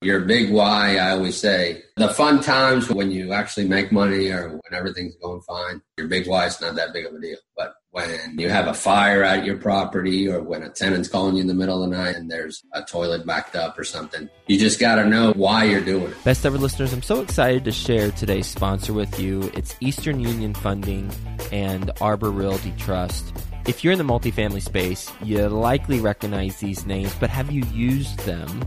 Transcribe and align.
Your 0.00 0.20
big 0.20 0.52
why, 0.52 0.96
I 0.96 1.10
always 1.10 1.36
say, 1.36 1.82
the 1.96 2.08
fun 2.08 2.40
times 2.40 2.88
when 2.88 3.10
you 3.10 3.32
actually 3.32 3.66
make 3.66 3.90
money 3.90 4.30
or 4.30 4.50
when 4.50 4.78
everything's 4.78 5.16
going 5.16 5.40
fine, 5.40 5.82
your 5.96 6.06
big 6.06 6.28
why 6.28 6.46
is 6.46 6.60
not 6.60 6.76
that 6.76 6.92
big 6.92 7.04
of 7.04 7.14
a 7.14 7.20
deal. 7.20 7.38
But 7.56 7.74
when 7.90 8.38
you 8.38 8.48
have 8.48 8.68
a 8.68 8.74
fire 8.74 9.24
at 9.24 9.44
your 9.44 9.56
property 9.56 10.28
or 10.28 10.40
when 10.40 10.62
a 10.62 10.68
tenant's 10.68 11.08
calling 11.08 11.34
you 11.34 11.40
in 11.40 11.48
the 11.48 11.54
middle 11.54 11.82
of 11.82 11.90
the 11.90 11.96
night 11.96 12.14
and 12.14 12.30
there's 12.30 12.62
a 12.74 12.82
toilet 12.82 13.26
backed 13.26 13.56
up 13.56 13.76
or 13.76 13.82
something, 13.82 14.30
you 14.46 14.56
just 14.56 14.78
got 14.78 14.96
to 14.96 15.04
know 15.04 15.32
why 15.32 15.64
you're 15.64 15.80
doing 15.80 16.12
it. 16.12 16.24
Best 16.24 16.46
ever 16.46 16.58
listeners, 16.58 16.92
I'm 16.92 17.02
so 17.02 17.20
excited 17.20 17.64
to 17.64 17.72
share 17.72 18.12
today's 18.12 18.46
sponsor 18.46 18.92
with 18.92 19.18
you. 19.18 19.50
It's 19.52 19.74
Eastern 19.80 20.20
Union 20.20 20.54
Funding 20.54 21.10
and 21.50 21.90
Arbor 22.00 22.30
Realty 22.30 22.72
Trust. 22.78 23.32
If 23.66 23.82
you're 23.82 23.92
in 23.92 23.98
the 23.98 24.04
multifamily 24.04 24.62
space, 24.62 25.10
you 25.24 25.46
likely 25.48 25.98
recognize 25.98 26.58
these 26.58 26.86
names, 26.86 27.12
but 27.18 27.30
have 27.30 27.50
you 27.50 27.64
used 27.74 28.16
them? 28.20 28.62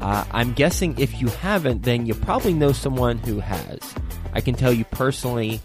Uh, 0.00 0.24
I'm 0.30 0.52
guessing 0.52 0.98
if 0.98 1.20
you 1.20 1.28
haven't, 1.28 1.82
then 1.82 2.06
you 2.06 2.14
probably 2.14 2.54
know 2.54 2.72
someone 2.72 3.18
who 3.18 3.40
has. 3.40 3.94
I 4.32 4.40
can 4.40 4.54
tell 4.54 4.72
you 4.72 4.84
personally, 4.86 5.60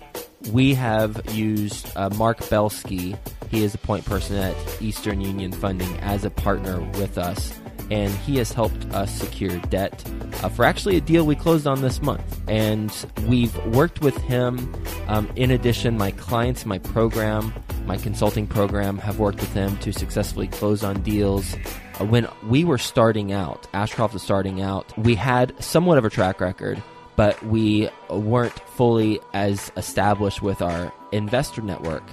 we 0.51 0.73
have 0.73 1.21
used 1.33 1.91
uh, 1.95 2.09
Mark 2.11 2.47
Belsky. 2.49 3.15
He 3.49 3.63
is 3.63 3.73
a 3.73 3.77
point 3.77 4.05
person 4.05 4.37
at 4.37 4.55
Eastern 4.81 5.21
Union 5.21 5.51
Funding 5.51 5.95
as 5.99 6.25
a 6.25 6.29
partner 6.29 6.81
with 6.99 7.17
us, 7.17 7.57
and 7.89 8.11
he 8.11 8.37
has 8.37 8.51
helped 8.51 8.85
us 8.93 9.13
secure 9.13 9.57
debt 9.69 10.03
uh, 10.43 10.49
for 10.49 10.65
actually 10.65 10.97
a 10.97 11.01
deal 11.01 11.25
we 11.25 11.35
closed 11.35 11.67
on 11.67 11.81
this 11.81 12.01
month. 12.01 12.41
And 12.49 12.91
we've 13.27 13.55
worked 13.67 14.01
with 14.01 14.17
him. 14.17 14.75
Um, 15.07 15.31
in 15.35 15.51
addition, 15.51 15.97
my 15.97 16.11
clients, 16.11 16.65
my 16.65 16.79
program, 16.79 17.53
my 17.85 17.97
consulting 17.97 18.47
program 18.47 18.97
have 18.97 19.19
worked 19.19 19.39
with 19.39 19.53
him 19.53 19.77
to 19.77 19.93
successfully 19.93 20.47
close 20.47 20.83
on 20.83 21.01
deals. 21.01 21.55
Uh, 21.99 22.05
we 22.47 22.63
were 22.63 22.77
starting 22.77 23.31
out, 23.31 23.67
Ashcroft 23.73 24.13
was 24.13 24.23
starting 24.23 24.61
out, 24.61 24.97
we 24.97 25.15
had 25.15 25.53
somewhat 25.63 25.97
of 25.97 26.05
a 26.05 26.09
track 26.09 26.39
record, 26.41 26.81
but 27.15 27.41
we 27.43 27.89
weren't 28.09 28.59
fully 28.69 29.19
as 29.33 29.71
established 29.77 30.41
with 30.41 30.61
our 30.61 30.93
investor 31.11 31.61
network. 31.61 32.03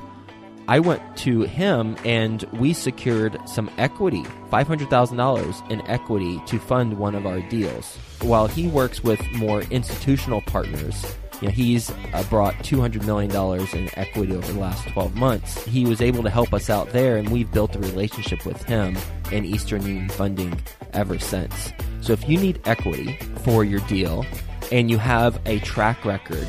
I 0.69 0.79
went 0.79 1.17
to 1.19 1.43
him 1.43 1.97
and 2.05 2.45
we 2.53 2.73
secured 2.73 3.37
some 3.47 3.69
equity, 3.79 4.23
$500,000 4.51 5.71
in 5.71 5.87
equity 5.89 6.41
to 6.47 6.59
fund 6.59 6.99
one 6.99 7.15
of 7.15 7.27
our 7.27 7.41
deals. 7.41 7.97
While 8.21 8.47
he 8.47 8.69
works 8.69 9.03
with 9.03 9.21
more 9.33 9.63
institutional 9.63 10.41
partners, 10.43 11.05
you 11.43 11.49
know, 11.49 11.55
he's 11.55 11.91
uh, 11.91 12.25
brought 12.31 12.55
$200 12.59 13.05
million 13.05 13.31
in 13.77 13.91
equity 13.99 14.33
over 14.33 14.53
the 14.53 14.61
last 14.61 14.87
12 14.91 15.17
months. 15.17 15.65
He 15.65 15.85
was 15.85 16.01
able 16.01 16.23
to 16.23 16.31
help 16.31 16.55
us 16.55 16.71
out 16.71 16.91
there, 16.91 17.17
and 17.17 17.31
we've 17.31 17.51
built 17.51 17.75
a 17.75 17.81
relationship 17.81 18.47
with 18.47 18.63
him 18.63 18.97
and 19.33 19.45
Eastern 19.45 19.85
Union 19.85 20.09
Funding 20.09 20.57
ever 20.93 21.19
since. 21.19 21.73
So 22.01 22.13
if 22.13 22.29
you 22.29 22.39
need 22.39 22.61
equity 22.65 23.19
for 23.43 23.65
your 23.65 23.81
deal 23.81 24.25
and 24.71 24.89
you 24.89 24.99
have 24.99 25.41
a 25.45 25.59
track 25.61 26.05
record, 26.05 26.47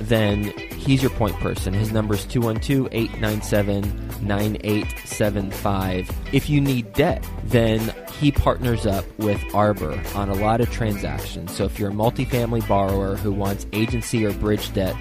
then 0.00 0.44
he's 0.70 1.02
your 1.02 1.10
point 1.10 1.36
person. 1.40 1.74
His 1.74 1.92
number 1.92 2.14
is 2.14 2.24
212 2.24 2.88
897 2.92 4.26
9875. 4.26 6.10
If 6.32 6.48
you 6.48 6.62
need 6.62 6.90
debt, 6.94 7.26
then 7.44 7.94
he 8.20 8.30
partners 8.30 8.84
up 8.84 9.06
with 9.18 9.42
Arbor 9.54 9.98
on 10.14 10.28
a 10.28 10.34
lot 10.34 10.60
of 10.60 10.70
transactions. 10.70 11.56
So 11.56 11.64
if 11.64 11.78
you're 11.78 11.88
a 11.88 11.94
multifamily 11.94 12.68
borrower 12.68 13.16
who 13.16 13.32
wants 13.32 13.66
agency 13.72 14.26
or 14.26 14.32
bridge 14.34 14.70
debt, 14.74 14.94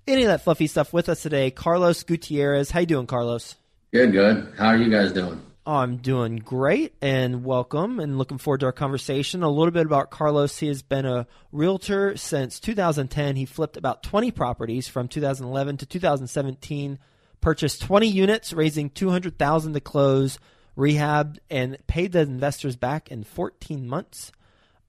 any 0.08 0.22
of 0.22 0.28
that 0.28 0.42
fluffy 0.42 0.66
stuff 0.66 0.92
with 0.92 1.08
us 1.08 1.22
today. 1.22 1.50
Carlos 1.50 2.02
Gutierrez. 2.02 2.70
How 2.70 2.80
you 2.80 2.86
doing, 2.86 3.06
Carlos? 3.06 3.56
Good, 3.92 4.12
good. 4.12 4.54
How 4.56 4.68
are 4.68 4.76
you 4.76 4.90
guys 4.90 5.12
doing? 5.12 5.42
Oh, 5.66 5.74
I'm 5.74 5.98
doing 5.98 6.36
great 6.36 6.94
and 7.02 7.44
welcome 7.44 8.00
and 8.00 8.16
looking 8.16 8.38
forward 8.38 8.60
to 8.60 8.66
our 8.66 8.72
conversation. 8.72 9.42
A 9.42 9.50
little 9.50 9.70
bit 9.70 9.84
about 9.84 10.10
Carlos. 10.10 10.58
He 10.58 10.68
has 10.68 10.80
been 10.80 11.04
a 11.04 11.26
realtor 11.52 12.16
since 12.16 12.58
2010. 12.58 13.36
He 13.36 13.44
flipped 13.44 13.76
about 13.76 14.02
20 14.02 14.30
properties 14.30 14.88
from 14.88 15.08
2011 15.08 15.76
to 15.78 15.86
2017, 15.86 16.98
purchased 17.42 17.82
20 17.82 18.06
units, 18.06 18.54
raising 18.54 18.88
200,000 18.88 19.74
to 19.74 19.80
close, 19.80 20.38
rehabbed 20.74 21.38
and 21.50 21.76
paid 21.86 22.12
the 22.12 22.20
investors 22.20 22.76
back 22.76 23.10
in 23.10 23.24
14 23.24 23.86
months. 23.86 24.32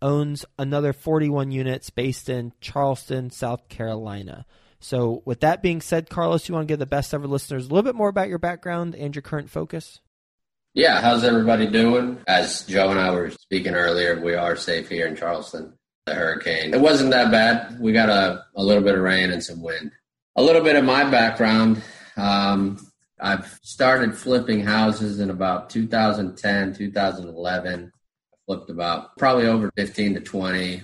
Owns 0.01 0.45
another 0.57 0.93
41 0.93 1.51
units 1.51 1.89
based 1.89 2.29
in 2.29 2.53
Charleston, 2.61 3.31
South 3.31 3.67
Carolina. 3.67 4.45
So, 4.79 5.21
with 5.25 5.41
that 5.41 5.61
being 5.61 5.81
said, 5.81 6.09
Carlos, 6.09 6.47
you 6.47 6.55
want 6.55 6.67
to 6.67 6.71
give 6.71 6.79
the 6.79 6.85
best 6.85 7.13
ever 7.13 7.27
listeners 7.27 7.65
a 7.65 7.69
little 7.69 7.83
bit 7.83 7.95
more 7.95 8.07
about 8.07 8.29
your 8.29 8.37
background 8.37 8.95
and 8.95 9.13
your 9.13 9.21
current 9.21 9.49
focus? 9.49 9.99
Yeah, 10.73 11.01
how's 11.01 11.23
everybody 11.23 11.67
doing? 11.67 12.19
As 12.27 12.63
Joe 12.65 12.89
and 12.89 12.99
I 12.99 13.11
were 13.11 13.31
speaking 13.31 13.73
earlier, 13.73 14.21
we 14.23 14.35
are 14.35 14.55
safe 14.55 14.87
here 14.87 15.07
in 15.07 15.15
Charleston. 15.15 15.73
The 16.05 16.13
hurricane. 16.13 16.73
It 16.73 16.79
wasn't 16.79 17.11
that 17.11 17.29
bad. 17.29 17.79
We 17.79 17.91
got 17.91 18.09
a, 18.09 18.45
a 18.55 18.63
little 18.63 18.81
bit 18.81 18.95
of 18.95 19.01
rain 19.01 19.31
and 19.31 19.43
some 19.43 19.61
wind. 19.61 19.91
A 20.35 20.41
little 20.41 20.63
bit 20.63 20.75
of 20.75 20.85
my 20.85 21.09
background. 21.09 21.83
Um, 22.15 22.79
I've 23.19 23.59
started 23.63 24.17
flipping 24.17 24.61
houses 24.61 25.19
in 25.19 25.29
about 25.29 25.69
2010, 25.69 26.73
2011. 26.75 27.91
I 27.93 28.35
flipped 28.45 28.69
about 28.69 29.17
probably 29.17 29.47
over 29.47 29.69
15 29.75 30.15
to 30.15 30.19
20. 30.21 30.81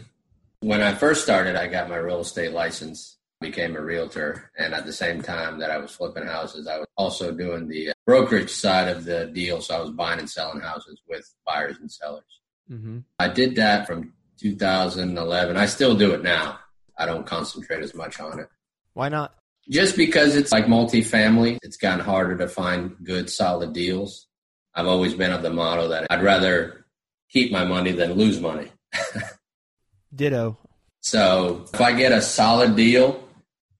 When 0.60 0.82
I 0.82 0.94
first 0.94 1.24
started, 1.24 1.56
I 1.56 1.68
got 1.68 1.90
my 1.90 1.98
real 1.98 2.20
estate 2.20 2.52
license 2.52 3.15
became 3.42 3.76
a 3.76 3.82
realtor. 3.82 4.52
And 4.58 4.74
at 4.74 4.86
the 4.86 4.94
same 4.94 5.22
time 5.22 5.60
that 5.60 5.72
I 5.72 5.78
was 5.78 5.92
flipping 5.92 6.26
houses, 6.26 6.68
I 6.68 6.78
was 6.78 6.88
also 6.98 7.32
doing 7.32 7.68
the 7.68 7.90
uh, 7.90 7.94
brokerage 8.06 8.52
side 8.52 8.88
of 8.88 9.06
the 9.06 9.28
deal. 9.28 9.62
So 9.62 9.76
I 9.76 9.82
was 9.82 9.92
buying 9.92 10.20
and 10.20 10.30
selling 10.30 10.62
houses 10.62 11.02
with 11.08 11.30
buyers 11.46 11.78
and 11.80 11.92
sellers. 11.92 12.42
Mm-hmm. 12.72 13.00
I 13.20 13.28
did 13.28 13.56
that 13.56 13.88
from 13.88 14.14
2011. 14.40 15.58
I 15.58 15.66
still 15.66 15.96
do 15.96 16.14
it 16.14 16.24
now. 16.24 16.60
I 16.98 17.06
don't 17.06 17.26
concentrate 17.26 17.84
as 17.84 17.94
much 17.94 18.20
on 18.20 18.40
it. 18.40 18.50
Why 18.94 19.10
not? 19.10 19.36
Just 19.70 19.98
because 19.98 20.36
it's 20.36 20.52
like 20.52 20.66
multifamily, 20.66 21.58
it's 21.62 21.78
gotten 21.78 22.06
harder 22.06 22.38
to 22.38 22.48
find 22.48 22.96
good, 23.04 23.30
solid 23.30 23.74
deals. 23.74 24.28
I've 24.74 24.88
always 24.88 25.14
been 25.14 25.32
of 25.32 25.42
the 25.42 25.50
model 25.50 25.90
that 25.90 26.08
I'd 26.10 26.24
rather 26.24 26.86
keep 27.30 27.52
my 27.52 27.66
money 27.66 27.92
than 27.92 28.14
lose 28.14 28.40
money. 28.40 28.72
Ditto. 30.16 30.58
So 31.02 31.66
if 31.74 31.82
I 31.82 31.94
get 31.94 32.12
a 32.12 32.22
solid 32.22 32.76
deal, 32.76 33.25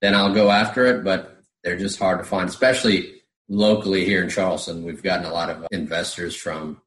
then 0.00 0.14
I'll 0.14 0.34
go 0.34 0.50
after 0.50 0.86
it. 0.86 1.04
But 1.04 1.40
they're 1.62 1.76
just 1.76 1.98
hard 1.98 2.18
to 2.18 2.24
find, 2.24 2.48
especially 2.48 3.22
locally 3.48 4.04
here 4.04 4.22
in 4.22 4.28
Charleston. 4.28 4.84
We've 4.84 5.02
gotten 5.02 5.26
a 5.26 5.32
lot 5.32 5.50
of 5.50 5.66
investors 5.70 6.36
from 6.36 6.80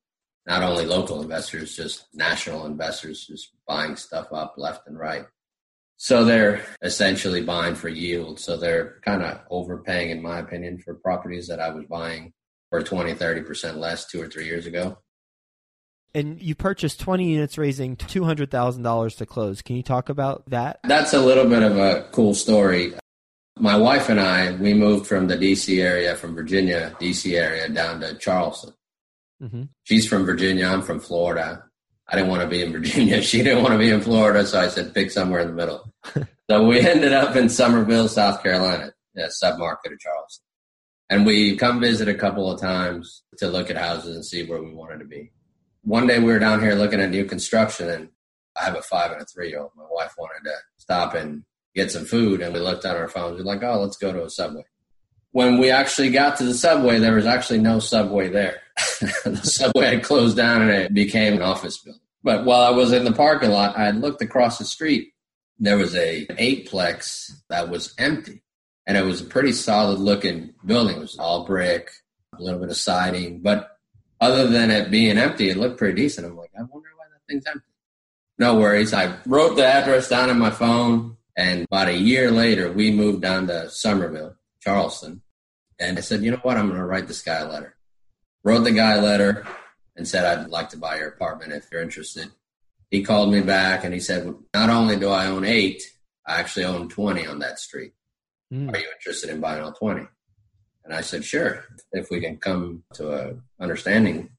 not 0.45 0.63
only 0.63 0.85
local 0.85 1.21
investors, 1.21 1.75
just 1.75 2.05
national 2.13 2.65
investors, 2.65 3.27
just 3.27 3.51
buying 3.67 3.95
stuff 3.95 4.31
up 4.31 4.55
left 4.57 4.87
and 4.87 4.97
right. 4.97 5.25
So 5.97 6.23
they're 6.23 6.65
essentially 6.81 7.43
buying 7.43 7.75
for 7.75 7.89
yield. 7.89 8.39
So 8.39 8.55
they're 8.55 9.01
kind 9.03 9.21
of 9.21 9.41
overpaying, 9.49 10.11
in 10.11 10.21
my 10.21 10.39
opinion, 10.39 10.79
for 10.79 10.93
properties 10.95 11.47
that 11.49 11.59
I 11.59 11.69
was 11.69 11.85
buying 11.85 12.31
for 12.69 12.81
20, 12.81 13.15
30% 13.15 13.75
less 13.75 14.05
two 14.07 14.21
or 14.21 14.27
three 14.27 14.45
years 14.45 14.65
ago. 14.65 14.97
And 16.13 16.41
you 16.41 16.55
purchased 16.55 16.99
20 16.99 17.29
units, 17.29 17.57
raising 17.57 17.95
$200,000 17.95 19.17
to 19.17 19.25
close. 19.25 19.61
Can 19.61 19.75
you 19.75 19.83
talk 19.83 20.09
about 20.09 20.49
that? 20.49 20.79
That's 20.83 21.13
a 21.13 21.21
little 21.21 21.47
bit 21.47 21.61
of 21.61 21.77
a 21.77 22.07
cool 22.11 22.33
story. 22.33 22.93
My 23.57 23.75
wife 23.75 24.09
and 24.09 24.19
I, 24.19 24.53
we 24.53 24.73
moved 24.73 25.05
from 25.05 25.27
the 25.27 25.37
DC 25.37 25.83
area, 25.83 26.15
from 26.15 26.33
Virginia, 26.33 26.95
DC 26.99 27.37
area, 27.37 27.69
down 27.69 27.99
to 27.99 28.15
Charleston. 28.15 28.73
Mm-hmm. 29.41 29.63
She's 29.83 30.07
from 30.07 30.25
Virginia. 30.25 30.65
I'm 30.65 30.81
from 30.81 30.99
Florida. 30.99 31.63
I 32.07 32.15
didn't 32.15 32.29
want 32.29 32.41
to 32.41 32.47
be 32.47 32.63
in 32.63 32.71
Virginia. 32.71 33.21
She 33.29 33.43
didn't 33.43 33.61
want 33.61 33.73
to 33.73 33.79
be 33.79 33.91
in 33.91 34.01
Florida. 34.01 34.45
So 34.45 34.59
I 34.59 34.67
said, 34.69 34.93
pick 34.93 35.11
somewhere 35.11 35.41
in 35.41 35.47
the 35.47 35.53
middle. 35.53 35.93
so 36.49 36.65
we 36.65 36.79
ended 36.79 37.13
up 37.13 37.35
in 37.35 37.49
Summerville, 37.49 38.07
South 38.07 38.41
Carolina, 38.41 38.93
a 39.15 39.27
submarket 39.27 39.93
of 39.93 39.99
Charleston. 39.99 40.45
And 41.09 41.25
we 41.25 41.55
come 41.55 41.79
visit 41.79 42.07
a 42.07 42.13
couple 42.13 42.51
of 42.51 42.59
times 42.59 43.23
to 43.37 43.47
look 43.47 43.69
at 43.69 43.77
houses 43.77 44.15
and 44.15 44.25
see 44.25 44.45
where 44.45 44.61
we 44.61 44.73
wanted 44.73 44.99
to 44.99 45.05
be. 45.05 45.31
One 45.83 46.07
day 46.07 46.19
we 46.19 46.25
were 46.25 46.39
down 46.39 46.61
here 46.61 46.75
looking 46.75 46.99
at 46.99 47.09
new 47.09 47.25
construction 47.25 47.89
and 47.89 48.09
I 48.59 48.65
have 48.65 48.75
a 48.75 48.81
five 48.81 49.11
and 49.11 49.21
a 49.21 49.25
three 49.25 49.49
year 49.49 49.61
old. 49.61 49.71
My 49.75 49.85
wife 49.89 50.13
wanted 50.17 50.43
to 50.49 50.55
stop 50.77 51.13
and 51.13 51.43
get 51.75 51.91
some 51.91 52.05
food 52.05 52.41
and 52.41 52.53
we 52.53 52.59
looked 52.59 52.85
on 52.85 52.95
our 52.95 53.07
phones. 53.07 53.37
We're 53.37 53.45
like, 53.45 53.63
oh, 53.63 53.81
let's 53.81 53.97
go 53.97 54.11
to 54.11 54.23
a 54.23 54.29
subway. 54.29 54.63
When 55.31 55.59
we 55.59 55.69
actually 55.69 56.09
got 56.09 56.37
to 56.37 56.43
the 56.43 56.53
subway, 56.53 56.99
there 56.99 57.15
was 57.15 57.25
actually 57.25 57.59
no 57.59 57.79
subway 57.79 58.29
there. 58.29 58.61
the 59.23 59.39
subway 59.43 59.95
had 59.95 60.03
closed 60.03 60.35
down 60.35 60.63
and 60.63 60.71
it 60.71 60.93
became 60.93 61.33
an 61.33 61.41
office 61.41 61.77
building. 61.77 62.01
But 62.23 62.45
while 62.45 62.63
I 62.63 62.71
was 62.71 62.91
in 62.91 63.05
the 63.05 63.13
parking 63.13 63.51
lot, 63.51 63.77
I 63.77 63.91
looked 63.91 64.21
across 64.21 64.57
the 64.57 64.65
street. 64.65 65.13
There 65.59 65.77
was 65.77 65.95
a 65.95 66.25
eightplex 66.27 67.31
that 67.49 67.69
was 67.69 67.93
empty 67.97 68.43
and 68.89 68.97
it 68.97 69.05
was 69.05 69.21
a 69.21 69.25
pretty 69.25 69.51
solid 69.51 69.99
looking 69.99 70.53
building. 70.65 70.97
It 70.97 71.01
was 71.01 71.17
all 71.17 71.45
brick, 71.45 71.91
a 72.37 72.41
little 72.41 72.59
bit 72.59 72.69
of 72.69 72.77
siding, 72.77 73.41
but 73.41 73.69
other 74.21 74.47
than 74.47 74.71
it 74.71 74.91
being 74.91 75.17
empty, 75.17 75.49
it 75.49 75.57
looked 75.57 75.77
pretty 75.77 76.01
decent. 76.01 76.27
I'm 76.27 76.35
like, 76.35 76.51
I 76.57 76.63
wonder 76.63 76.89
why 76.95 77.05
that 77.11 77.21
thing's 77.27 77.45
empty. 77.45 77.65
No 78.37 78.57
worries. 78.57 78.93
I 78.93 79.17
wrote 79.25 79.55
the 79.55 79.65
address 79.65 80.09
down 80.09 80.29
on 80.29 80.39
my 80.39 80.49
phone, 80.49 81.17
and 81.35 81.65
about 81.65 81.89
a 81.89 81.97
year 81.97 82.31
later, 82.31 82.71
we 82.71 82.91
moved 82.91 83.21
down 83.21 83.47
to 83.47 83.69
Summerville, 83.69 84.35
Charleston. 84.61 85.21
And 85.79 85.97
I 85.97 86.01
said, 86.01 86.23
you 86.23 86.31
know 86.31 86.37
what? 86.37 86.57
I'm 86.57 86.67
going 86.67 86.79
to 86.79 86.85
write 86.85 87.07
this 87.07 87.21
guy 87.21 87.39
a 87.39 87.47
letter. 87.47 87.75
Wrote 88.43 88.63
the 88.63 88.71
guy 88.71 88.93
a 88.93 89.01
letter 89.01 89.45
and 89.95 90.07
said, 90.07 90.25
I'd 90.25 90.49
like 90.49 90.69
to 90.69 90.77
buy 90.77 90.97
your 90.97 91.09
apartment 91.09 91.53
if 91.53 91.67
you're 91.71 91.81
interested. 91.81 92.29
He 92.89 93.03
called 93.03 93.31
me 93.31 93.41
back 93.41 93.83
and 93.83 93.93
he 93.93 93.99
said, 93.99 94.33
not 94.53 94.69
only 94.69 94.97
do 94.97 95.09
I 95.09 95.27
own 95.27 95.45
eight, 95.45 95.83
I 96.25 96.39
actually 96.39 96.65
own 96.65 96.89
20 96.89 97.27
on 97.27 97.39
that 97.39 97.59
street. 97.59 97.93
Mm. 98.51 98.73
Are 98.73 98.77
you 98.77 98.87
interested 98.97 99.29
in 99.29 99.39
buying 99.39 99.63
all 99.63 99.73
20? 99.73 100.07
And 100.83 100.93
I 100.93 101.01
said, 101.01 101.23
sure, 101.23 101.65
if 101.91 102.09
we 102.09 102.19
can 102.19 102.37
come 102.37 102.83
to 102.95 103.11
a 103.11 103.35
understanding. 103.59 104.29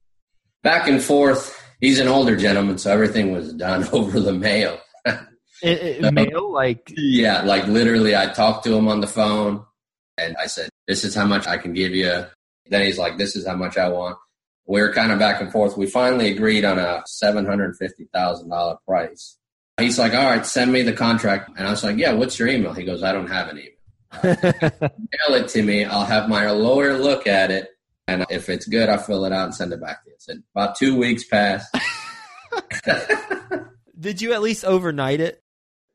Back 0.63 0.89
and 0.89 1.03
forth. 1.03 1.57
He's 1.81 1.99
an 1.99 2.09
older 2.09 2.37
gentleman, 2.37 2.79
so 2.79 2.93
everything 2.93 3.33
was 3.33 3.53
done 3.55 3.89
over 3.93 4.21
the 4.21 4.33
mail. 4.33 4.79
it, 5.05 5.23
it, 5.63 6.13
mail, 6.13 6.53
like 6.53 6.93
yeah, 6.97 7.43
like 7.43 7.67
literally, 7.67 8.15
I 8.15 8.27
talked 8.27 8.65
to 8.65 8.75
him 8.75 8.89
on 8.89 9.01
the 9.01 9.07
phone, 9.07 9.65
and 10.19 10.37
I 10.39 10.47
said, 10.47 10.69
"This 10.87 11.05
is 11.05 11.15
how 11.15 11.25
much 11.25 11.47
I 11.47 11.57
can 11.57 11.73
give 11.73 11.95
you." 11.95 12.27
Then 12.67 12.83
he's 12.83 12.99
like, 12.99 13.17
"This 13.17 13.35
is 13.37 13.47
how 13.47 13.57
much 13.57 13.79
I 13.79 13.89
want." 13.89 14.19
We 14.67 14.81
were 14.83 14.93
kind 14.93 15.11
of 15.11 15.19
back 15.19 15.41
and 15.41 15.51
forth. 15.51 15.77
We 15.77 15.87
finally 15.87 16.31
agreed 16.31 16.65
on 16.65 16.79
a 16.79 17.03
seven 17.07 17.47
hundred 17.47 17.77
fifty 17.77 18.09
thousand 18.13 18.51
dollar 18.51 18.77
price. 18.87 19.39
He's 19.79 19.99
like, 19.99 20.13
"All 20.13 20.31
right, 20.31 20.45
send 20.45 20.71
me 20.73 20.83
the 20.83 20.93
contract," 20.93 21.51
and 21.57 21.67
I 21.67 21.71
was 21.71 21.83
like, 21.83 21.97
"Yeah, 21.97 22.13
what's 22.13 22.39
your 22.39 22.49
email?" 22.49 22.75
He 22.75 22.85
goes, 22.85 23.03
"I 23.03 23.13
don't 23.13 23.29
have 23.31 23.49
an 23.49 23.59
email." 23.59 23.80
mail 24.23 25.35
it 25.35 25.49
to 25.49 25.63
me. 25.63 25.85
I'll 25.85 26.05
have 26.05 26.29
my 26.29 26.51
lawyer 26.51 26.99
look 26.99 27.27
at 27.27 27.51
it, 27.51 27.69
and 28.09 28.27
if 28.31 28.49
it's 28.49 28.67
good, 28.67 28.89
I'll 28.89 28.99
fill 28.99 29.25
it 29.25 29.33
out 29.33 29.45
and 29.45 29.55
send 29.55 29.73
it 29.73 29.81
back 29.81 30.05
to 30.05 30.11
you. 30.11 30.17
So 30.19 30.35
about 30.55 30.77
two 30.77 30.97
weeks 30.97 31.25
passed. 31.25 31.75
did 34.01 34.21
you 34.21 34.33
at 34.33 34.43
least 34.43 34.65
overnight 34.65 35.21
it? 35.21 35.43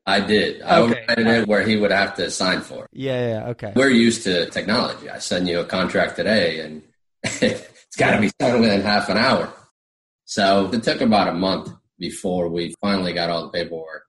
I 0.06 0.20
did. 0.20 0.62
I 0.62 0.80
okay. 0.80 1.04
overnighted 1.08 1.42
it 1.42 1.48
where 1.48 1.66
he 1.66 1.76
would 1.76 1.90
have 1.90 2.14
to 2.14 2.30
sign 2.30 2.60
for 2.60 2.84
it. 2.84 2.90
Yeah, 2.92 3.28
yeah, 3.28 3.48
okay. 3.48 3.72
We're 3.74 3.90
used 3.90 4.22
to 4.24 4.48
technology. 4.50 5.10
I 5.10 5.18
send 5.18 5.48
you 5.48 5.60
a 5.60 5.64
contract 5.64 6.16
today, 6.16 6.60
and 6.60 6.82
it's 7.24 7.96
got 7.96 8.12
to 8.14 8.20
be 8.20 8.30
signed 8.40 8.60
within 8.60 8.82
half 8.82 9.08
an 9.08 9.18
hour. 9.18 9.52
So 10.24 10.70
it 10.72 10.82
took 10.82 11.00
about 11.00 11.28
a 11.28 11.34
month 11.34 11.72
before 11.98 12.48
we 12.48 12.74
finally 12.80 13.12
got 13.12 13.30
all 13.30 13.42
the 13.42 13.50
paperwork. 13.50 14.04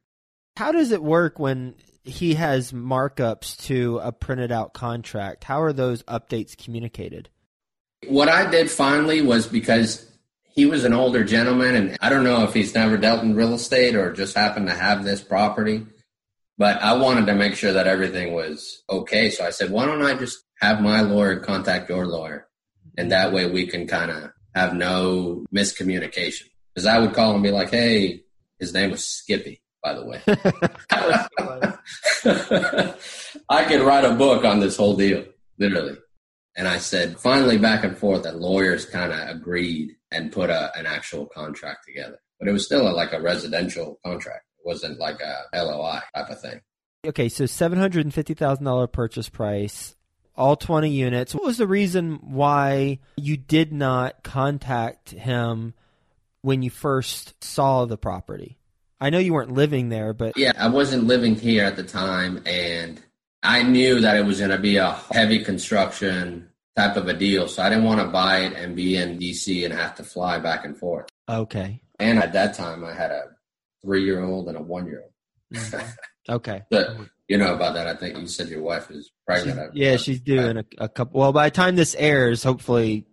How 0.55 0.71
does 0.71 0.91
it 0.91 1.03
work 1.03 1.39
when 1.39 1.75
he 2.07 2.35
has 2.35 2.71
markups 2.71 3.57
to 3.65 3.99
a 3.99 4.11
printed 4.11 4.51
out 4.51 4.73
contract. 4.73 5.43
How 5.43 5.61
are 5.61 5.73
those 5.73 6.03
updates 6.03 6.57
communicated? 6.57 7.29
What 8.07 8.29
I 8.29 8.49
did 8.49 8.71
finally 8.71 9.21
was 9.21 9.47
because 9.47 10.09
he 10.43 10.65
was 10.65 10.85
an 10.85 10.93
older 10.93 11.23
gentleman, 11.23 11.75
and 11.75 11.97
I 12.01 12.09
don't 12.09 12.23
know 12.23 12.43
if 12.43 12.53
he's 12.53 12.73
never 12.73 12.97
dealt 12.97 13.23
in 13.23 13.35
real 13.35 13.53
estate 13.53 13.95
or 13.95 14.13
just 14.13 14.35
happened 14.35 14.67
to 14.67 14.73
have 14.73 15.03
this 15.03 15.21
property, 15.21 15.85
but 16.57 16.81
I 16.81 16.93
wanted 16.93 17.27
to 17.27 17.35
make 17.35 17.55
sure 17.55 17.73
that 17.73 17.87
everything 17.87 18.33
was 18.33 18.83
okay. 18.89 19.29
So 19.29 19.45
I 19.45 19.49
said, 19.49 19.69
why 19.69 19.85
don't 19.85 20.01
I 20.01 20.13
just 20.15 20.39
have 20.61 20.81
my 20.81 21.01
lawyer 21.01 21.39
contact 21.39 21.89
your 21.89 22.07
lawyer? 22.07 22.47
And 22.97 23.11
that 23.11 23.33
way 23.33 23.49
we 23.49 23.67
can 23.67 23.85
kind 23.85 24.09
of 24.09 24.31
have 24.55 24.73
no 24.73 25.45
miscommunication. 25.53 26.45
Because 26.73 26.87
I 26.87 26.99
would 26.99 27.13
call 27.13 27.33
and 27.33 27.43
be 27.43 27.51
like, 27.51 27.69
hey, 27.69 28.23
his 28.59 28.73
name 28.73 28.91
was 28.91 29.05
Skippy 29.05 29.61
by 29.83 29.93
the 29.93 30.05
way. 30.05 30.21
I 33.49 33.63
could 33.65 33.81
write 33.81 34.05
a 34.05 34.13
book 34.13 34.43
on 34.43 34.59
this 34.59 34.77
whole 34.77 34.95
deal, 34.95 35.25
literally. 35.57 35.97
And 36.55 36.67
I 36.67 36.77
said, 36.79 37.19
finally, 37.19 37.57
back 37.57 37.83
and 37.83 37.97
forth, 37.97 38.23
that 38.23 38.39
lawyers 38.39 38.85
kind 38.85 39.13
of 39.13 39.29
agreed 39.29 39.95
and 40.11 40.31
put 40.31 40.49
a, 40.49 40.71
an 40.77 40.87
actual 40.87 41.27
contract 41.27 41.85
together. 41.85 42.17
But 42.39 42.49
it 42.49 42.51
was 42.51 42.65
still 42.65 42.87
a, 42.87 42.91
like 42.91 43.13
a 43.13 43.21
residential 43.21 43.99
contract. 44.03 44.45
It 44.57 44.65
wasn't 44.65 44.99
like 44.99 45.19
a 45.21 45.43
LOI 45.53 45.99
type 46.15 46.29
of 46.29 46.41
thing. 46.41 46.61
Okay, 47.05 47.29
so 47.29 47.43
$750,000 47.43 48.91
purchase 48.91 49.29
price, 49.29 49.95
all 50.35 50.55
20 50.55 50.89
units. 50.89 51.35
What 51.35 51.45
was 51.45 51.57
the 51.57 51.67
reason 51.67 52.19
why 52.23 52.99
you 53.17 53.37
did 53.37 53.71
not 53.71 54.23
contact 54.23 55.11
him 55.11 55.75
when 56.41 56.63
you 56.63 56.71
first 56.71 57.43
saw 57.43 57.85
the 57.85 57.97
property? 57.97 58.56
I 58.99 59.09
know 59.09 59.19
you 59.19 59.33
weren't 59.33 59.51
living 59.51 59.89
there, 59.89 60.13
but 60.13 60.37
yeah, 60.37 60.53
I 60.57 60.69
wasn't 60.69 61.05
living 61.05 61.35
here 61.35 61.65
at 61.65 61.75
the 61.75 61.83
time, 61.83 62.41
and 62.45 63.01
I 63.43 63.63
knew 63.63 64.01
that 64.01 64.17
it 64.17 64.25
was 64.25 64.39
going 64.39 64.51
to 64.51 64.57
be 64.57 64.77
a 64.77 64.93
heavy 65.11 65.43
construction 65.43 66.49
type 66.75 66.95
of 66.95 67.07
a 67.07 67.13
deal, 67.13 67.47
so 67.47 67.63
I 67.63 67.69
didn't 67.69 67.85
want 67.85 68.01
to 68.01 68.07
buy 68.07 68.39
it 68.39 68.53
and 68.53 68.75
be 68.75 68.95
in 68.97 69.19
DC 69.19 69.65
and 69.65 69.73
have 69.73 69.95
to 69.95 70.03
fly 70.03 70.39
back 70.39 70.65
and 70.65 70.77
forth. 70.77 71.07
Okay. 71.29 71.81
And 71.99 72.19
at 72.19 72.33
that 72.33 72.55
time, 72.55 72.83
I 72.83 72.93
had 72.93 73.11
a 73.11 73.23
three-year-old 73.83 74.47
and 74.47 74.57
a 74.57 74.61
one-year-old. 74.61 75.11
Mm-hmm. 75.53 75.87
okay. 76.33 76.63
but 76.69 76.97
you 77.27 77.37
know 77.37 77.53
about 77.53 77.73
that. 77.75 77.87
I 77.87 77.95
think 77.95 78.17
you 78.17 78.27
said 78.27 78.49
your 78.49 78.61
wife 78.61 78.89
is 78.89 79.11
pregnant. 79.25 79.73
She's, 79.73 79.81
yeah, 79.81 79.97
she's 79.97 80.19
doing 80.19 80.57
a, 80.57 80.65
a 80.77 80.89
couple. 80.89 81.19
Well, 81.19 81.33
by 81.33 81.49
the 81.49 81.55
time 81.55 81.75
this 81.75 81.95
airs, 81.95 82.43
hopefully 82.43 83.05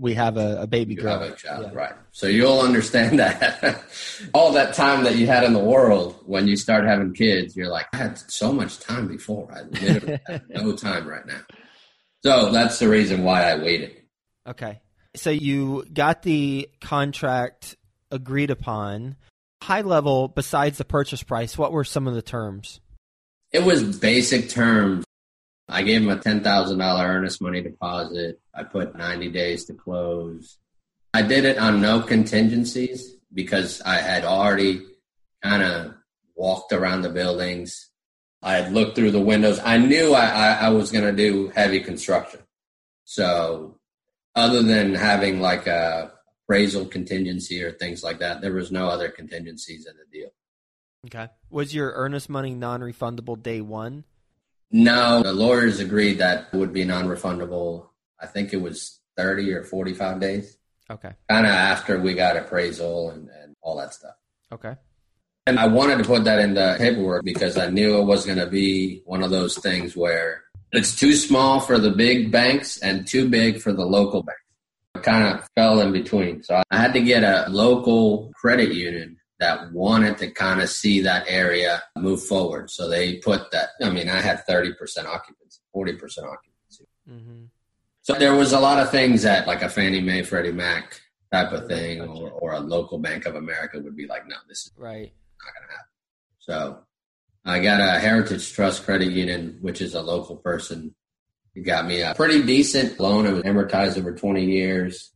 we 0.00 0.14
have 0.14 0.38
a, 0.38 0.62
a 0.62 0.66
baby 0.66 0.94
you 0.94 1.02
girl. 1.02 1.20
Have 1.20 1.32
a 1.32 1.36
child, 1.36 1.66
yeah. 1.72 1.78
right? 1.78 1.94
So 2.10 2.26
you'll 2.26 2.60
understand 2.60 3.18
that 3.20 3.84
all 4.32 4.52
that 4.52 4.74
time 4.74 5.04
that 5.04 5.16
you 5.16 5.26
had 5.26 5.44
in 5.44 5.52
the 5.52 5.60
world 5.60 6.18
when 6.24 6.48
you 6.48 6.56
start 6.56 6.84
having 6.84 7.12
kids, 7.12 7.54
you're 7.54 7.68
like, 7.68 7.86
I 7.92 7.98
had 7.98 8.18
so 8.18 8.52
much 8.52 8.80
time 8.80 9.06
before. 9.06 9.52
I 9.54 9.62
literally 9.62 10.20
have 10.28 10.48
no 10.48 10.74
time 10.74 11.06
right 11.06 11.26
now. 11.26 11.40
So 12.22 12.50
that's 12.50 12.78
the 12.78 12.88
reason 12.88 13.24
why 13.24 13.50
I 13.50 13.56
waited. 13.56 13.96
Okay. 14.46 14.80
So 15.14 15.30
you 15.30 15.84
got 15.92 16.22
the 16.22 16.68
contract 16.80 17.76
agreed 18.10 18.50
upon. 18.50 19.16
High 19.62 19.82
level, 19.82 20.28
besides 20.28 20.78
the 20.78 20.84
purchase 20.86 21.22
price, 21.22 21.58
what 21.58 21.72
were 21.72 21.84
some 21.84 22.08
of 22.08 22.14
the 22.14 22.22
terms? 22.22 22.80
It 23.52 23.64
was 23.64 23.98
basic 23.98 24.48
terms 24.48 25.04
I 25.70 25.82
gave 25.82 26.02
him 26.02 26.10
a 26.10 26.16
$10,000 26.16 27.04
earnest 27.04 27.40
money 27.40 27.62
deposit. 27.62 28.40
I 28.54 28.64
put 28.64 28.96
90 28.96 29.30
days 29.30 29.64
to 29.66 29.74
close. 29.74 30.58
I 31.14 31.22
did 31.22 31.44
it 31.44 31.58
on 31.58 31.80
no 31.80 32.00
contingencies 32.00 33.16
because 33.32 33.80
I 33.80 33.96
had 33.96 34.24
already 34.24 34.82
kind 35.42 35.62
of 35.62 35.94
walked 36.34 36.72
around 36.72 37.02
the 37.02 37.10
buildings. 37.10 37.90
I 38.42 38.54
had 38.54 38.72
looked 38.72 38.96
through 38.96 39.12
the 39.12 39.20
windows. 39.20 39.60
I 39.62 39.78
knew 39.78 40.12
I, 40.12 40.26
I, 40.26 40.52
I 40.52 40.68
was 40.70 40.90
going 40.90 41.04
to 41.04 41.12
do 41.12 41.48
heavy 41.54 41.80
construction. 41.80 42.40
So, 43.04 43.78
other 44.34 44.62
than 44.62 44.94
having 44.94 45.40
like 45.40 45.66
a 45.66 46.12
appraisal 46.44 46.86
contingency 46.86 47.62
or 47.62 47.72
things 47.72 48.02
like 48.02 48.18
that, 48.20 48.40
there 48.40 48.52
was 48.52 48.72
no 48.72 48.88
other 48.88 49.08
contingencies 49.08 49.86
in 49.86 49.94
the 49.96 50.18
deal. 50.18 50.30
Okay. 51.06 51.32
Was 51.48 51.74
your 51.74 51.92
earnest 51.92 52.28
money 52.28 52.54
non 52.54 52.80
refundable 52.80 53.40
day 53.40 53.60
one? 53.60 54.04
No, 54.70 55.22
the 55.22 55.32
lawyers 55.32 55.80
agreed 55.80 56.18
that 56.18 56.52
would 56.52 56.72
be 56.72 56.84
non-refundable. 56.84 57.88
I 58.20 58.26
think 58.26 58.52
it 58.52 58.60
was 58.60 59.00
30 59.16 59.52
or 59.52 59.64
45 59.64 60.20
days. 60.20 60.56
Okay. 60.90 61.12
Kind 61.28 61.46
of 61.46 61.52
after 61.52 62.00
we 62.00 62.14
got 62.14 62.36
appraisal 62.36 63.10
and, 63.10 63.28
and 63.28 63.56
all 63.62 63.76
that 63.78 63.94
stuff. 63.94 64.14
Okay. 64.52 64.74
And 65.46 65.58
I 65.58 65.66
wanted 65.66 65.98
to 65.98 66.04
put 66.04 66.24
that 66.24 66.38
in 66.40 66.54
the 66.54 66.76
paperwork 66.78 67.24
because 67.24 67.56
I 67.56 67.70
knew 67.70 67.98
it 67.98 68.04
was 68.04 68.26
going 68.26 68.38
to 68.38 68.46
be 68.46 69.02
one 69.04 69.22
of 69.22 69.30
those 69.30 69.58
things 69.58 69.96
where 69.96 70.44
it's 70.72 70.94
too 70.94 71.14
small 71.14 71.60
for 71.60 71.78
the 71.78 71.90
big 71.90 72.30
banks 72.30 72.78
and 72.78 73.06
too 73.06 73.28
big 73.28 73.60
for 73.60 73.72
the 73.72 73.84
local 73.84 74.22
banks. 74.22 74.40
It 74.94 75.02
kind 75.02 75.34
of 75.34 75.48
fell 75.56 75.80
in 75.80 75.92
between. 75.92 76.42
So 76.42 76.62
I 76.70 76.76
had 76.76 76.92
to 76.92 77.00
get 77.00 77.24
a 77.24 77.46
local 77.48 78.32
credit 78.34 78.72
union 78.72 79.16
that 79.40 79.72
wanted 79.72 80.18
to 80.18 80.30
kind 80.30 80.60
of 80.60 80.68
see 80.68 81.00
that 81.00 81.24
area 81.26 81.82
move 81.96 82.22
forward. 82.22 82.70
So 82.70 82.88
they 82.88 83.16
put 83.16 83.50
that, 83.50 83.70
I 83.82 83.88
mean, 83.88 84.08
I 84.08 84.20
had 84.20 84.44
30% 84.46 84.72
occupancy, 85.06 85.60
40% 85.74 85.92
occupancy. 86.02 86.86
Mm-hmm. 87.10 87.44
So 88.02 88.14
there 88.14 88.34
was 88.34 88.52
a 88.52 88.60
lot 88.60 88.78
of 88.78 88.90
things 88.90 89.22
that 89.22 89.46
like 89.46 89.62
a 89.62 89.68
Fannie 89.68 90.02
Mae, 90.02 90.22
Freddie 90.22 90.52
Mac 90.52 91.00
type 91.32 91.52
of 91.52 91.66
thing 91.68 92.02
or, 92.02 92.30
or 92.30 92.52
a 92.52 92.60
local 92.60 92.98
Bank 92.98 93.24
of 93.24 93.34
America 93.34 93.80
would 93.80 93.96
be 93.96 94.06
like, 94.06 94.28
no, 94.28 94.36
this 94.46 94.66
is 94.66 94.72
right. 94.76 95.10
not 95.42 95.54
going 95.54 95.68
to 95.68 95.72
happen. 95.72 95.86
So 96.38 96.78
I 97.44 97.60
got 97.60 97.80
a 97.80 97.98
Heritage 97.98 98.52
Trust 98.52 98.84
Credit 98.84 99.10
Union, 99.10 99.56
which 99.62 99.80
is 99.80 99.94
a 99.94 100.02
local 100.02 100.36
person. 100.36 100.94
He 101.54 101.62
got 101.62 101.86
me 101.86 102.02
a 102.02 102.14
pretty 102.14 102.42
decent 102.42 103.00
loan. 103.00 103.26
It 103.26 103.32
was 103.32 103.42
amortized 103.42 103.98
over 103.98 104.14
20 104.14 104.44
years, 104.44 105.12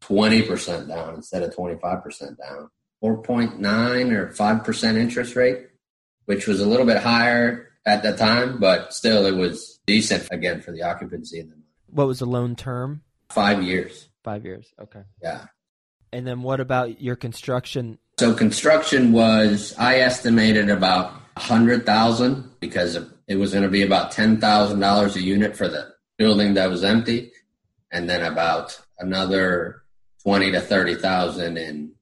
20% 0.00 0.88
down 0.88 1.14
instead 1.14 1.42
of 1.42 1.54
25% 1.54 2.38
down. 2.38 2.70
4.9 3.02 4.12
or 4.12 4.28
5% 4.28 4.96
interest 4.96 5.36
rate, 5.36 5.66
which 6.24 6.46
was 6.46 6.60
a 6.60 6.66
little 6.66 6.86
bit 6.86 6.98
higher 6.98 7.68
at 7.84 8.02
the 8.02 8.16
time, 8.16 8.58
but 8.58 8.92
still 8.92 9.26
it 9.26 9.36
was 9.36 9.80
decent 9.86 10.28
again 10.32 10.60
for 10.60 10.72
the 10.72 10.82
occupancy. 10.82 11.48
What 11.86 12.06
was 12.06 12.18
the 12.18 12.26
loan 12.26 12.56
term? 12.56 13.02
Five 13.30 13.62
years. 13.62 14.08
Five 14.24 14.44
years. 14.44 14.72
Okay. 14.80 15.02
Yeah. 15.22 15.46
And 16.12 16.26
then 16.26 16.42
what 16.42 16.60
about 16.60 17.00
your 17.00 17.16
construction? 17.16 17.98
So 18.18 18.34
construction 18.34 19.12
was, 19.12 19.74
I 19.78 19.96
estimated 19.96 20.70
about 20.70 21.12
a 21.36 21.40
hundred 21.40 21.84
thousand 21.84 22.50
because 22.60 22.98
it 23.28 23.36
was 23.36 23.52
going 23.52 23.64
to 23.64 23.70
be 23.70 23.82
about 23.82 24.10
ten 24.12 24.40
thousand 24.40 24.80
dollars 24.80 25.16
a 25.16 25.22
unit 25.22 25.56
for 25.56 25.68
the 25.68 25.92
building 26.16 26.54
that 26.54 26.70
was 26.70 26.82
empty, 26.82 27.32
and 27.92 28.08
then 28.08 28.24
about 28.24 28.80
another 28.98 29.82
twenty 30.22 30.50
to 30.52 30.60
thirty 30.60 30.94
thousand 30.94 31.58
in 31.58 31.92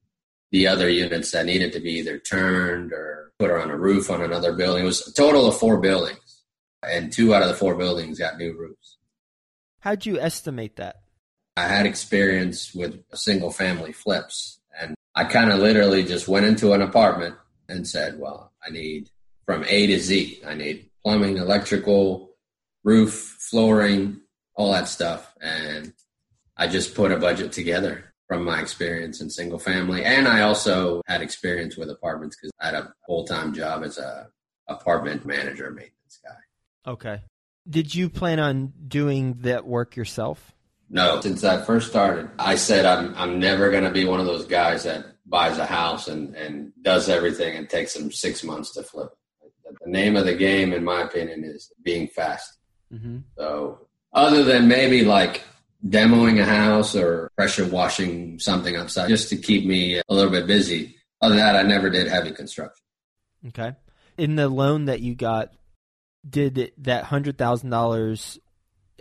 the 0.51 0.67
other 0.67 0.89
units 0.89 1.31
that 1.31 1.45
needed 1.45 1.73
to 1.73 1.79
be 1.79 1.93
either 1.93 2.19
turned 2.19 2.93
or 2.93 3.31
put 3.39 3.51
on 3.51 3.69
a 3.69 3.77
roof 3.77 4.09
on 4.09 4.21
another 4.21 4.53
building. 4.53 4.83
It 4.83 4.87
was 4.87 5.07
a 5.07 5.13
total 5.13 5.47
of 5.47 5.57
four 5.57 5.79
buildings, 5.79 6.43
and 6.83 7.11
two 7.11 7.33
out 7.33 7.41
of 7.41 7.49
the 7.49 7.55
four 7.55 7.75
buildings 7.75 8.19
got 8.19 8.37
new 8.37 8.57
roofs. 8.57 8.97
How'd 9.79 10.05
you 10.05 10.19
estimate 10.19 10.77
that? 10.77 11.01
I 11.57 11.67
had 11.67 11.85
experience 11.85 12.73
with 12.73 13.03
single 13.13 13.51
family 13.51 13.93
flips, 13.93 14.59
and 14.79 14.95
I 15.15 15.25
kind 15.25 15.51
of 15.51 15.59
literally 15.59 16.03
just 16.03 16.27
went 16.27 16.45
into 16.45 16.73
an 16.73 16.81
apartment 16.81 17.35
and 17.69 17.87
said, 17.87 18.19
Well, 18.19 18.51
I 18.65 18.71
need 18.71 19.09
from 19.45 19.63
A 19.67 19.87
to 19.87 19.99
Z. 19.99 20.41
I 20.45 20.55
need 20.55 20.89
plumbing, 21.03 21.37
electrical, 21.37 22.35
roof, 22.83 23.37
flooring, 23.39 24.21
all 24.55 24.71
that 24.71 24.87
stuff. 24.87 25.33
And 25.41 25.93
I 26.57 26.67
just 26.67 26.95
put 26.95 27.11
a 27.11 27.17
budget 27.17 27.51
together 27.51 28.13
from 28.27 28.43
my 28.43 28.59
experience 28.59 29.21
in 29.21 29.29
single 29.29 29.59
family. 29.59 30.03
And 30.03 30.27
I 30.27 30.41
also 30.41 31.01
had 31.05 31.21
experience 31.21 31.77
with 31.77 31.89
apartments 31.89 32.35
because 32.35 32.51
I 32.59 32.67
had 32.67 32.75
a 32.75 32.93
full 33.05 33.25
time 33.25 33.53
job 33.53 33.83
as 33.83 33.97
a 33.97 34.27
apartment 34.67 35.25
manager 35.25 35.69
maintenance 35.69 36.19
guy. 36.23 36.91
Okay. 36.91 37.21
Did 37.69 37.93
you 37.93 38.09
plan 38.09 38.39
on 38.39 38.73
doing 38.87 39.35
that 39.41 39.65
work 39.65 39.95
yourself? 39.95 40.53
No. 40.89 41.19
Since 41.21 41.43
I 41.43 41.61
first 41.61 41.89
started, 41.89 42.29
I 42.37 42.55
said 42.55 42.85
I'm 42.85 43.13
I'm 43.15 43.39
never 43.39 43.71
gonna 43.71 43.91
be 43.91 44.05
one 44.05 44.19
of 44.19 44.25
those 44.25 44.45
guys 44.45 44.83
that 44.83 45.05
buys 45.25 45.57
a 45.57 45.65
house 45.65 46.07
and, 46.07 46.35
and 46.35 46.71
does 46.81 47.09
everything 47.09 47.55
and 47.55 47.69
takes 47.69 47.95
them 47.95 48.11
six 48.11 48.43
months 48.43 48.71
to 48.73 48.83
flip 48.83 49.09
The 49.83 49.89
name 49.89 50.15
of 50.15 50.25
the 50.25 50.35
game, 50.35 50.71
in 50.71 50.83
my 50.83 51.01
opinion, 51.01 51.43
is 51.43 51.71
being 51.81 52.07
fast. 52.07 52.57
Mm-hmm. 52.93 53.19
So 53.37 53.87
other 54.13 54.43
than 54.43 54.67
maybe 54.67 55.03
like 55.03 55.43
demoing 55.87 56.41
a 56.41 56.45
house 56.45 56.95
or 56.95 57.29
pressure 57.35 57.67
washing 57.67 58.39
something 58.39 58.75
outside 58.75 59.09
just 59.09 59.29
to 59.29 59.37
keep 59.37 59.65
me 59.65 60.01
a 60.07 60.13
little 60.13 60.31
bit 60.31 60.47
busy. 60.47 60.95
Other 61.21 61.35
than 61.35 61.45
that, 61.45 61.55
I 61.55 61.63
never 61.63 61.89
did 61.89 62.07
heavy 62.07 62.31
construction. 62.31 62.83
Okay. 63.47 63.73
In 64.17 64.35
the 64.35 64.49
loan 64.49 64.85
that 64.85 65.01
you 65.01 65.15
got, 65.15 65.53
did 66.27 66.71
that 66.79 67.03
hundred 67.03 67.37
thousand 67.37 67.69
dollars 67.69 68.39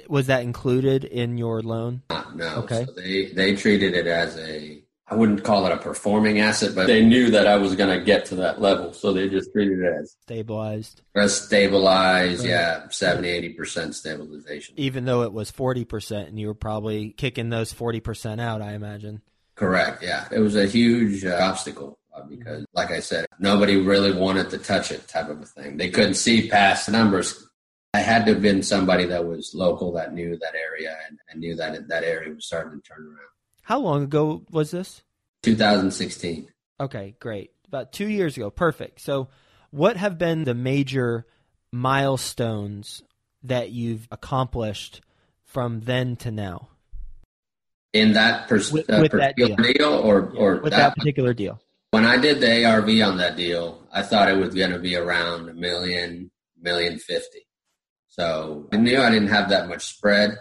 was 0.09 0.27
that 0.27 0.43
included 0.43 1.05
in 1.05 1.39
your 1.39 1.63
loan? 1.63 2.03
No. 2.35 2.57
Okay. 2.57 2.85
So 2.85 2.93
they 2.93 3.27
they 3.27 3.57
treated 3.57 3.95
it 3.95 4.07
as 4.07 4.37
a 4.39 4.84
I 5.07 5.17
wouldn't 5.17 5.45
call 5.45 5.67
it 5.67 5.73
a 5.73 5.77
performing 5.77 6.41
asset, 6.41 6.75
but 6.75 6.87
they 6.87 7.05
knew 7.05 7.31
that 7.33 7.47
I 7.47 7.57
was 7.57 7.75
going 7.75 7.99
to 7.99 8.03
get 8.03 8.25
to 8.27 8.37
that 8.37 8.61
level. 8.61 8.95
So 8.95 9.13
they 9.13 9.29
just 9.29 9.53
treated 9.53 9.81
it 9.81 9.93
as 10.01 10.17
stabilized. 10.23 11.03
As 11.15 11.39
stabilized, 11.39 12.41
right. 12.41 12.51
yeah, 12.51 12.89
70, 12.89 13.55
80% 13.55 13.93
stabilization. 13.93 14.75
Even 14.79 15.05
though 15.05 15.23
it 15.23 15.33
was 15.33 15.53
40% 15.53 16.29
and 16.29 16.39
you 16.39 16.47
were 16.47 16.55
probably 16.55 17.11
kicking 17.11 17.51
those 17.51 17.73
40% 17.73 18.41
out, 18.41 18.63
I 18.63 18.73
imagine. 18.73 19.21
Correct, 19.57 20.03
yeah. 20.03 20.27
It 20.33 20.41
was 20.41 20.57
a 20.57 20.67
huge 20.67 21.25
uh, 21.25 21.39
obstacle 21.39 21.99
uh, 22.15 22.23
because, 22.23 22.65
like 22.73 22.91
I 22.91 23.01
said, 23.01 23.27
nobody 23.39 23.77
really 23.77 24.13
wanted 24.13 24.49
to 24.51 24.59
touch 24.59 24.91
it 24.91 25.07
type 25.07 25.29
of 25.29 25.43
a 25.43 25.47
thing. 25.47 25.77
They 25.77 25.91
couldn't 25.91 26.15
see 26.15 26.49
past 26.49 26.87
the 26.87 26.93
numbers. 26.93 27.47
I 27.93 27.99
had 27.99 28.25
to 28.25 28.33
have 28.33 28.43
been 28.43 28.63
somebody 28.63 29.05
that 29.07 29.27
was 29.27 29.53
local 29.55 29.93
that 29.93 30.15
knew 30.15 30.37
that 30.39 30.55
area 30.55 30.97
and, 31.09 31.19
and 31.29 31.41
knew 31.41 31.55
that 31.57 31.89
that 31.89 32.05
area 32.05 32.35
was 32.35 32.47
starting 32.47 32.81
to 32.81 32.89
turn 32.89 33.05
around. 33.05 33.34
How 33.65 33.81
long 33.81 34.03
ago 34.03 34.45
was 34.51 34.71
this? 34.71 35.03
2016. 35.43 36.49
Okay, 36.81 37.15
great. 37.19 37.51
About 37.67 37.93
two 37.93 38.09
years 38.09 38.37
ago. 38.37 38.51
Perfect. 38.51 39.01
So, 39.01 39.29
what 39.71 39.97
have 39.97 40.19
been 40.19 40.45
the 40.45 40.55
major 40.55 41.27
milestones 41.73 43.03
that 43.43 43.71
you've 43.71 44.07
accomplished 44.11 45.01
from 45.45 45.81
then 45.81 46.17
to 46.17 46.31
now? 46.31 46.69
In 47.93 48.13
that 48.13 48.49
pers- 48.49 48.71
with, 48.71 48.91
uh, 48.91 48.99
with 49.01 49.13
particular 49.13 49.57
that 49.57 49.67
deal. 49.67 49.75
deal, 49.75 49.93
or, 49.93 50.31
yeah, 50.35 50.41
or 50.41 50.57
with 50.57 50.73
that, 50.73 50.79
that 50.79 50.97
particular 50.97 51.33
deal? 51.33 51.61
When 51.91 52.05
I 52.05 52.19
did 52.19 52.41
the 52.41 52.65
ARV 52.67 52.89
on 53.03 53.17
that 53.19 53.37
deal, 53.37 53.87
I 53.93 54.03
thought 54.03 54.29
it 54.29 54.37
was 54.37 54.55
going 54.55 54.73
to 54.73 54.79
be 54.79 54.97
around 54.97 55.49
a 55.49 55.55
million, 55.55 56.31
million 56.61 56.99
fifty. 56.99 57.47
So 58.09 58.69
I 58.73 58.77
knew 58.77 59.01
I 59.01 59.11
didn't 59.11 59.29
have 59.29 59.49
that 59.49 59.69
much 59.69 59.85
spread 59.85 60.37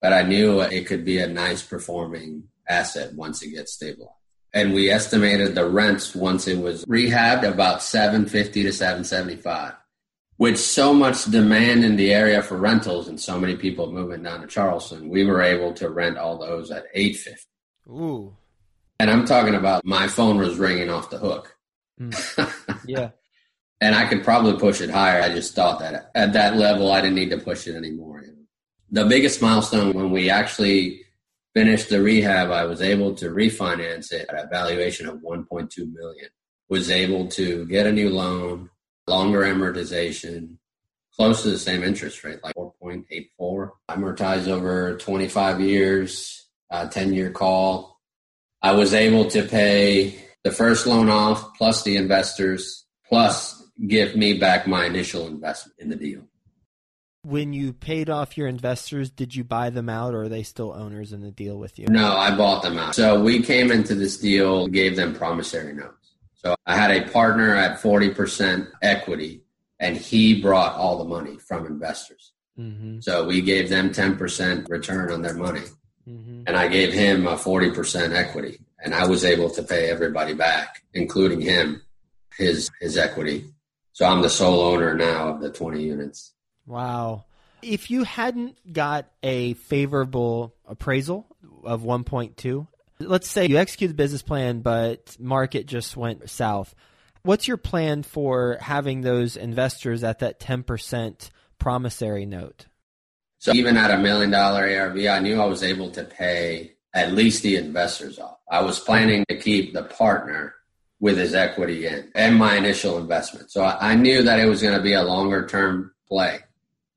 but 0.00 0.12
I 0.12 0.22
knew 0.22 0.60
it 0.60 0.86
could 0.86 1.04
be 1.04 1.18
a 1.18 1.26
nice 1.26 1.62
performing 1.62 2.44
asset 2.68 3.14
once 3.14 3.42
it 3.42 3.50
gets 3.50 3.72
stabilized. 3.72 4.12
And 4.52 4.72
we 4.72 4.90
estimated 4.90 5.54
the 5.54 5.68
rents 5.68 6.14
once 6.14 6.48
it 6.48 6.58
was 6.58 6.84
rehabbed 6.86 7.44
about 7.46 7.82
750 7.82 8.62
to 8.62 8.72
775. 8.72 9.74
With 10.38 10.58
so 10.58 10.92
much 10.92 11.24
demand 11.24 11.84
in 11.84 11.96
the 11.96 12.12
area 12.12 12.42
for 12.42 12.56
rentals 12.56 13.08
and 13.08 13.18
so 13.20 13.38
many 13.38 13.56
people 13.56 13.90
moving 13.90 14.22
down 14.22 14.40
to 14.42 14.46
Charleston, 14.46 15.08
we 15.08 15.24
were 15.24 15.42
able 15.42 15.72
to 15.74 15.88
rent 15.88 16.18
all 16.18 16.38
those 16.38 16.70
at 16.70 16.84
850. 16.94 17.46
Ooh. 17.88 18.36
And 18.98 19.10
I'm 19.10 19.26
talking 19.26 19.54
about 19.54 19.84
my 19.84 20.08
phone 20.08 20.38
was 20.38 20.58
ringing 20.58 20.90
off 20.90 21.10
the 21.10 21.18
hook. 21.18 21.56
Mm. 22.00 22.52
Yeah. 22.88 23.10
and 23.80 23.94
I 23.96 24.06
could 24.06 24.22
probably 24.22 24.58
push 24.58 24.80
it 24.80 24.90
higher. 24.90 25.20
I 25.20 25.28
just 25.30 25.54
thought 25.54 25.80
that 25.80 26.10
at 26.14 26.34
that 26.34 26.56
level, 26.56 26.92
I 26.92 27.00
didn't 27.00 27.16
need 27.16 27.30
to 27.30 27.38
push 27.38 27.66
it 27.66 27.74
anymore. 27.74 28.22
You 28.22 28.28
know? 28.28 28.35
The 28.90 29.04
biggest 29.04 29.42
milestone 29.42 29.94
when 29.94 30.10
we 30.10 30.30
actually 30.30 31.02
finished 31.54 31.88
the 31.88 32.02
rehab, 32.02 32.50
I 32.50 32.64
was 32.64 32.82
able 32.82 33.14
to 33.16 33.30
refinance 33.30 34.12
it 34.12 34.26
at 34.28 34.44
a 34.44 34.48
valuation 34.48 35.08
of 35.08 35.16
1.2 35.16 35.92
million. 35.92 36.28
Was 36.68 36.90
able 36.90 37.28
to 37.28 37.64
get 37.66 37.86
a 37.86 37.92
new 37.92 38.10
loan, 38.10 38.70
longer 39.06 39.40
amortization, 39.42 40.56
close 41.14 41.42
to 41.42 41.50
the 41.50 41.58
same 41.58 41.82
interest 41.82 42.22
rate, 42.24 42.40
like 42.42 42.54
4.84. 42.56 43.70
Amortized 43.88 44.48
over 44.48 44.96
25 44.98 45.60
years, 45.60 46.48
10 46.90 47.14
year 47.14 47.30
call. 47.30 48.00
I 48.62 48.72
was 48.72 48.94
able 48.94 49.30
to 49.30 49.42
pay 49.42 50.14
the 50.42 50.50
first 50.50 50.86
loan 50.86 51.08
off 51.08 51.56
plus 51.56 51.82
the 51.84 51.96
investors 51.96 52.84
plus 53.08 53.62
give 53.86 54.16
me 54.16 54.38
back 54.38 54.66
my 54.66 54.86
initial 54.86 55.26
investment 55.26 55.76
in 55.78 55.88
the 55.88 55.96
deal 55.96 56.22
when 57.26 57.52
you 57.52 57.72
paid 57.72 58.08
off 58.08 58.38
your 58.38 58.46
investors, 58.46 59.10
did 59.10 59.34
you 59.34 59.42
buy 59.42 59.68
them 59.68 59.88
out 59.88 60.14
or 60.14 60.22
are 60.22 60.28
they 60.28 60.44
still 60.44 60.72
owners 60.72 61.12
in 61.12 61.22
the 61.22 61.32
deal 61.32 61.58
with 61.58 61.76
you? 61.76 61.88
No, 61.88 62.16
I 62.16 62.36
bought 62.36 62.62
them 62.62 62.78
out. 62.78 62.94
So 62.94 63.20
we 63.20 63.42
came 63.42 63.72
into 63.72 63.96
this 63.96 64.16
deal, 64.16 64.68
gave 64.68 64.94
them 64.94 65.12
promissory 65.12 65.72
notes. 65.72 66.12
So 66.36 66.54
I 66.66 66.76
had 66.76 66.92
a 66.92 67.10
partner 67.10 67.52
at 67.56 67.80
40% 67.80 68.68
equity 68.80 69.42
and 69.80 69.96
he 69.96 70.40
brought 70.40 70.76
all 70.76 70.98
the 70.98 71.04
money 71.04 71.36
from 71.38 71.66
investors. 71.66 72.32
Mm-hmm. 72.56 73.00
So 73.00 73.26
we 73.26 73.40
gave 73.40 73.70
them 73.70 73.90
10% 73.90 74.68
return 74.68 75.10
on 75.10 75.22
their 75.22 75.34
money. 75.34 75.64
Mm-hmm. 76.08 76.42
And 76.46 76.56
I 76.56 76.68
gave 76.68 76.92
him 76.92 77.26
a 77.26 77.34
40% 77.34 78.14
equity 78.14 78.60
and 78.78 78.94
I 78.94 79.04
was 79.04 79.24
able 79.24 79.50
to 79.50 79.64
pay 79.64 79.90
everybody 79.90 80.34
back, 80.34 80.84
including 80.94 81.40
him, 81.40 81.82
his, 82.38 82.70
his 82.80 82.96
equity. 82.96 83.46
So 83.94 84.06
I'm 84.06 84.22
the 84.22 84.30
sole 84.30 84.60
owner 84.60 84.94
now 84.94 85.30
of 85.30 85.40
the 85.40 85.50
20 85.50 85.82
units. 85.82 86.34
Wow. 86.66 87.24
If 87.62 87.90
you 87.90 88.04
hadn't 88.04 88.72
got 88.72 89.06
a 89.22 89.54
favorable 89.54 90.54
appraisal 90.66 91.26
of 91.64 91.82
1.2, 91.82 92.66
let's 93.00 93.28
say 93.28 93.46
you 93.46 93.56
execute 93.56 93.90
the 93.90 93.94
business 93.94 94.22
plan, 94.22 94.60
but 94.60 95.16
market 95.18 95.66
just 95.66 95.96
went 95.96 96.28
south. 96.28 96.74
What's 97.22 97.48
your 97.48 97.56
plan 97.56 98.02
for 98.02 98.58
having 98.60 99.00
those 99.00 99.36
investors 99.36 100.04
at 100.04 100.20
that 100.20 100.38
10% 100.38 101.30
promissory 101.58 102.26
note? 102.26 102.66
So 103.38 103.52
even 103.52 103.76
at 103.76 103.90
a 103.90 103.98
million 103.98 104.30
dollar 104.30 104.62
ARV, 104.62 104.98
I 105.06 105.18
knew 105.18 105.40
I 105.40 105.46
was 105.46 105.62
able 105.62 105.90
to 105.92 106.04
pay 106.04 106.76
at 106.94 107.12
least 107.12 107.42
the 107.42 107.56
investors 107.56 108.18
off. 108.18 108.38
I 108.50 108.62
was 108.62 108.78
planning 108.78 109.24
to 109.28 109.36
keep 109.36 109.72
the 109.72 109.82
partner 109.82 110.54
with 111.00 111.18
his 111.18 111.34
equity 111.34 111.86
in 111.86 112.10
and 112.14 112.36
my 112.36 112.56
initial 112.56 112.98
investment. 112.98 113.50
So 113.50 113.62
I, 113.62 113.94
knew 113.94 114.22
that 114.22 114.40
it 114.40 114.46
was 114.46 114.62
going 114.62 114.76
to 114.76 114.82
be 114.82 114.94
a 114.94 115.02
longer 115.02 115.46
term 115.46 115.92
play. 116.08 116.38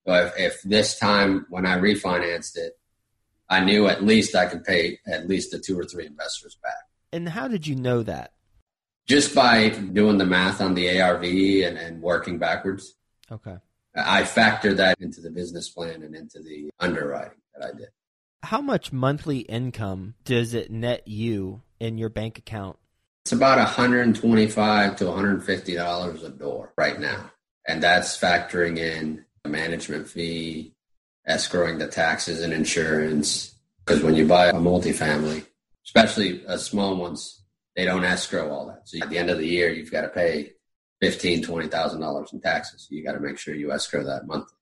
So 0.10 0.16
if, 0.16 0.34
if 0.40 0.62
this 0.64 0.98
time 0.98 1.46
when 1.50 1.68
I 1.68 1.78
refinanced 1.78 2.58
it, 2.58 2.74
I 3.48 3.60
knew 3.60 3.88
at 3.88 4.04
least 4.04 4.36
I 4.36 4.48
could 4.48 4.64
pay 4.64 4.98
at 5.06 5.28
least 5.28 5.52
the 5.52 5.60
two 5.60 5.80
or 5.80 5.84
three 5.84 6.08
investors 6.08 6.58
back. 6.64 6.82
And 7.14 7.30
how 7.30 7.48
did 7.48 7.68
you 7.68 7.76
know 7.76 8.02
that? 8.02 8.34
Just 9.08 9.36
by 9.36 9.70
doing 9.70 10.18
the 10.18 10.26
math 10.26 10.62
on 10.62 10.74
the 10.74 11.00
ARV 11.00 11.24
and, 11.24 11.78
and 11.78 12.02
working 12.02 12.40
backwards. 12.40 12.96
Okay. 13.32 13.58
I 13.96 14.24
factored 14.24 14.78
that 14.78 15.00
into 15.00 15.22
the 15.22 15.30
business 15.30 15.70
plan 15.70 16.02
and 16.02 16.16
into 16.16 16.40
the 16.42 16.72
underwriting 16.80 17.38
that 17.56 17.68
I 17.68 17.78
did. 17.78 17.90
How 18.42 18.62
much 18.62 18.92
monthly 18.92 19.40
income 19.42 20.16
does 20.26 20.56
it 20.56 20.72
net 20.72 21.08
you 21.08 21.62
in 21.80 22.00
your 22.00 22.10
bank 22.10 22.40
account? 22.40 22.80
It's 23.26 23.32
about 23.32 23.60
125 23.60 24.96
to 24.96 25.06
150 25.06 25.76
dollars 25.76 26.24
a 26.24 26.30
door 26.30 26.74
right 26.76 27.00
now, 27.00 27.32
and 27.68 27.84
that's 27.84 28.18
factoring 28.18 28.80
in 28.80 29.26
management 29.48 30.08
fee, 30.08 30.74
escrowing 31.28 31.80
the 31.80 31.88
taxes 31.88 32.42
and 32.42 32.54
insurance. 32.54 33.56
Because 33.86 34.04
when 34.04 34.16
you 34.16 34.28
buy 34.28 34.48
a 34.48 34.54
multifamily, 34.54 35.46
especially 35.86 36.44
a 36.48 36.58
small 36.58 36.98
ones, 36.98 37.44
they 37.76 37.86
don't 37.86 38.04
escrow 38.04 38.52
all 38.52 38.68
that. 38.68 38.88
So 38.88 39.00
at 39.02 39.10
the 39.10 39.18
end 39.18 39.30
of 39.30 39.38
the 39.38 39.48
year, 39.48 39.72
you've 39.72 39.92
got 39.92 40.02
to 40.02 40.10
pay 40.10 40.54
fifteen, 41.02 41.42
twenty 41.42 41.68
thousand 41.68 42.02
dollars 42.02 42.34
in 42.34 42.42
taxes. 42.42 42.88
You 42.90 43.04
got 43.04 43.14
to 43.14 43.20
make 43.20 43.38
sure 43.38 43.56
you 43.56 43.72
escrow 43.72 44.04
that 44.04 44.28
monthly. 44.28 44.58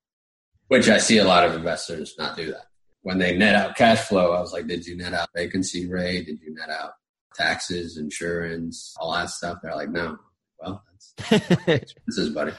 Which 0.68 0.90
I 0.90 0.98
see 0.98 1.18
a 1.18 1.24
lot 1.24 1.46
of 1.46 1.56
investors 1.56 2.16
not 2.18 2.36
do 2.36 2.52
that. 2.52 2.66
When 3.02 3.20
they 3.20 3.38
net 3.38 3.56
out 3.56 3.76
cash 3.76 4.02
flow, 4.02 4.34
I 4.34 4.40
was 4.42 4.52
like, 4.52 4.68
did 4.68 4.86
you 4.86 4.98
net 4.98 5.14
out 5.14 5.30
vacancy 5.34 5.88
rate? 5.88 6.26
Did 6.26 6.42
you 6.42 6.54
net 6.54 6.70
out 6.70 6.92
taxes, 7.34 7.98
insurance, 7.98 8.94
all 9.00 9.14
that 9.14 9.30
stuff? 9.30 9.60
They're 9.64 9.76
like, 9.76 9.90
no. 9.90 10.18
Well, 10.60 10.84
that's 10.90 11.14
expenses, 11.68 12.30
buddy. 12.30 12.52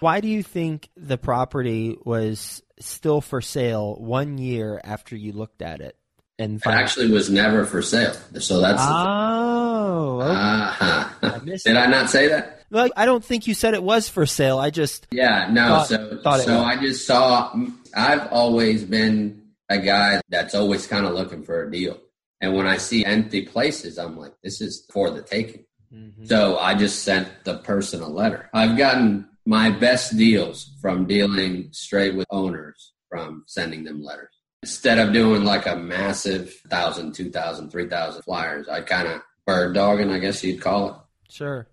Why 0.00 0.20
do 0.20 0.28
you 0.28 0.42
think 0.42 0.88
the 0.96 1.18
property 1.18 1.96
was 2.04 2.62
still 2.78 3.20
for 3.20 3.40
sale 3.40 3.94
one 3.96 4.38
year 4.38 4.80
after 4.82 5.14
you 5.14 5.32
looked 5.32 5.62
at 5.62 5.80
it? 5.80 5.96
And 6.38 6.56
it 6.56 6.66
actually 6.66 7.10
was 7.10 7.28
never 7.28 7.66
for 7.66 7.82
sale. 7.82 8.14
So 8.38 8.60
that's 8.60 8.80
oh, 8.82 10.20
okay. 10.22 10.30
uh-huh. 10.30 11.08
I 11.22 11.38
did 11.44 11.76
I 11.76 11.86
not 11.86 12.08
say 12.08 12.28
that? 12.28 12.64
Well, 12.70 12.88
I 12.96 13.04
don't 13.04 13.22
think 13.22 13.46
you 13.46 13.52
said 13.52 13.74
it 13.74 13.82
was 13.82 14.08
for 14.08 14.24
sale. 14.24 14.58
I 14.58 14.70
just 14.70 15.06
yeah 15.10 15.48
no. 15.52 15.68
Thought, 15.68 15.86
so 15.88 16.20
thought 16.22 16.40
so 16.40 16.60
I 16.62 16.76
just 16.76 17.06
saw. 17.06 17.54
I've 17.94 18.28
always 18.32 18.84
been 18.84 19.42
a 19.68 19.78
guy 19.78 20.22
that's 20.30 20.54
always 20.54 20.86
kind 20.86 21.04
of 21.04 21.12
looking 21.12 21.42
for 21.42 21.62
a 21.62 21.70
deal, 21.70 21.98
and 22.40 22.54
when 22.54 22.66
I 22.66 22.78
see 22.78 23.04
empty 23.04 23.42
places, 23.42 23.98
I'm 23.98 24.16
like, 24.16 24.32
this 24.42 24.62
is 24.62 24.86
for 24.90 25.10
the 25.10 25.20
taking. 25.20 25.64
Mm-hmm. 25.92 26.24
So 26.24 26.56
I 26.56 26.74
just 26.74 27.02
sent 27.02 27.28
the 27.44 27.58
person 27.58 28.00
a 28.00 28.08
letter. 28.08 28.48
I've 28.54 28.78
gotten 28.78 29.28
my 29.50 29.68
best 29.68 30.16
deals 30.16 30.70
from 30.80 31.06
dealing 31.06 31.66
straight 31.72 32.14
with 32.14 32.26
owners 32.30 32.92
from 33.08 33.42
sending 33.48 33.82
them 33.82 34.00
letters. 34.00 34.32
Instead 34.62 34.98
of 34.98 35.12
doing 35.12 35.42
like 35.42 35.66
a 35.66 35.74
massive 35.74 36.54
thousand, 36.68 37.16
two 37.16 37.32
thousand, 37.32 37.68
three 37.68 37.88
thousand 37.88 38.22
flyers, 38.22 38.68
I 38.68 38.82
kind 38.82 39.08
of 39.08 39.22
bird 39.44 39.74
dogging, 39.74 40.12
I 40.12 40.20
guess 40.20 40.44
you'd 40.44 40.60
call 40.60 40.88
it. 40.90 40.94
Sure. 41.32 41.66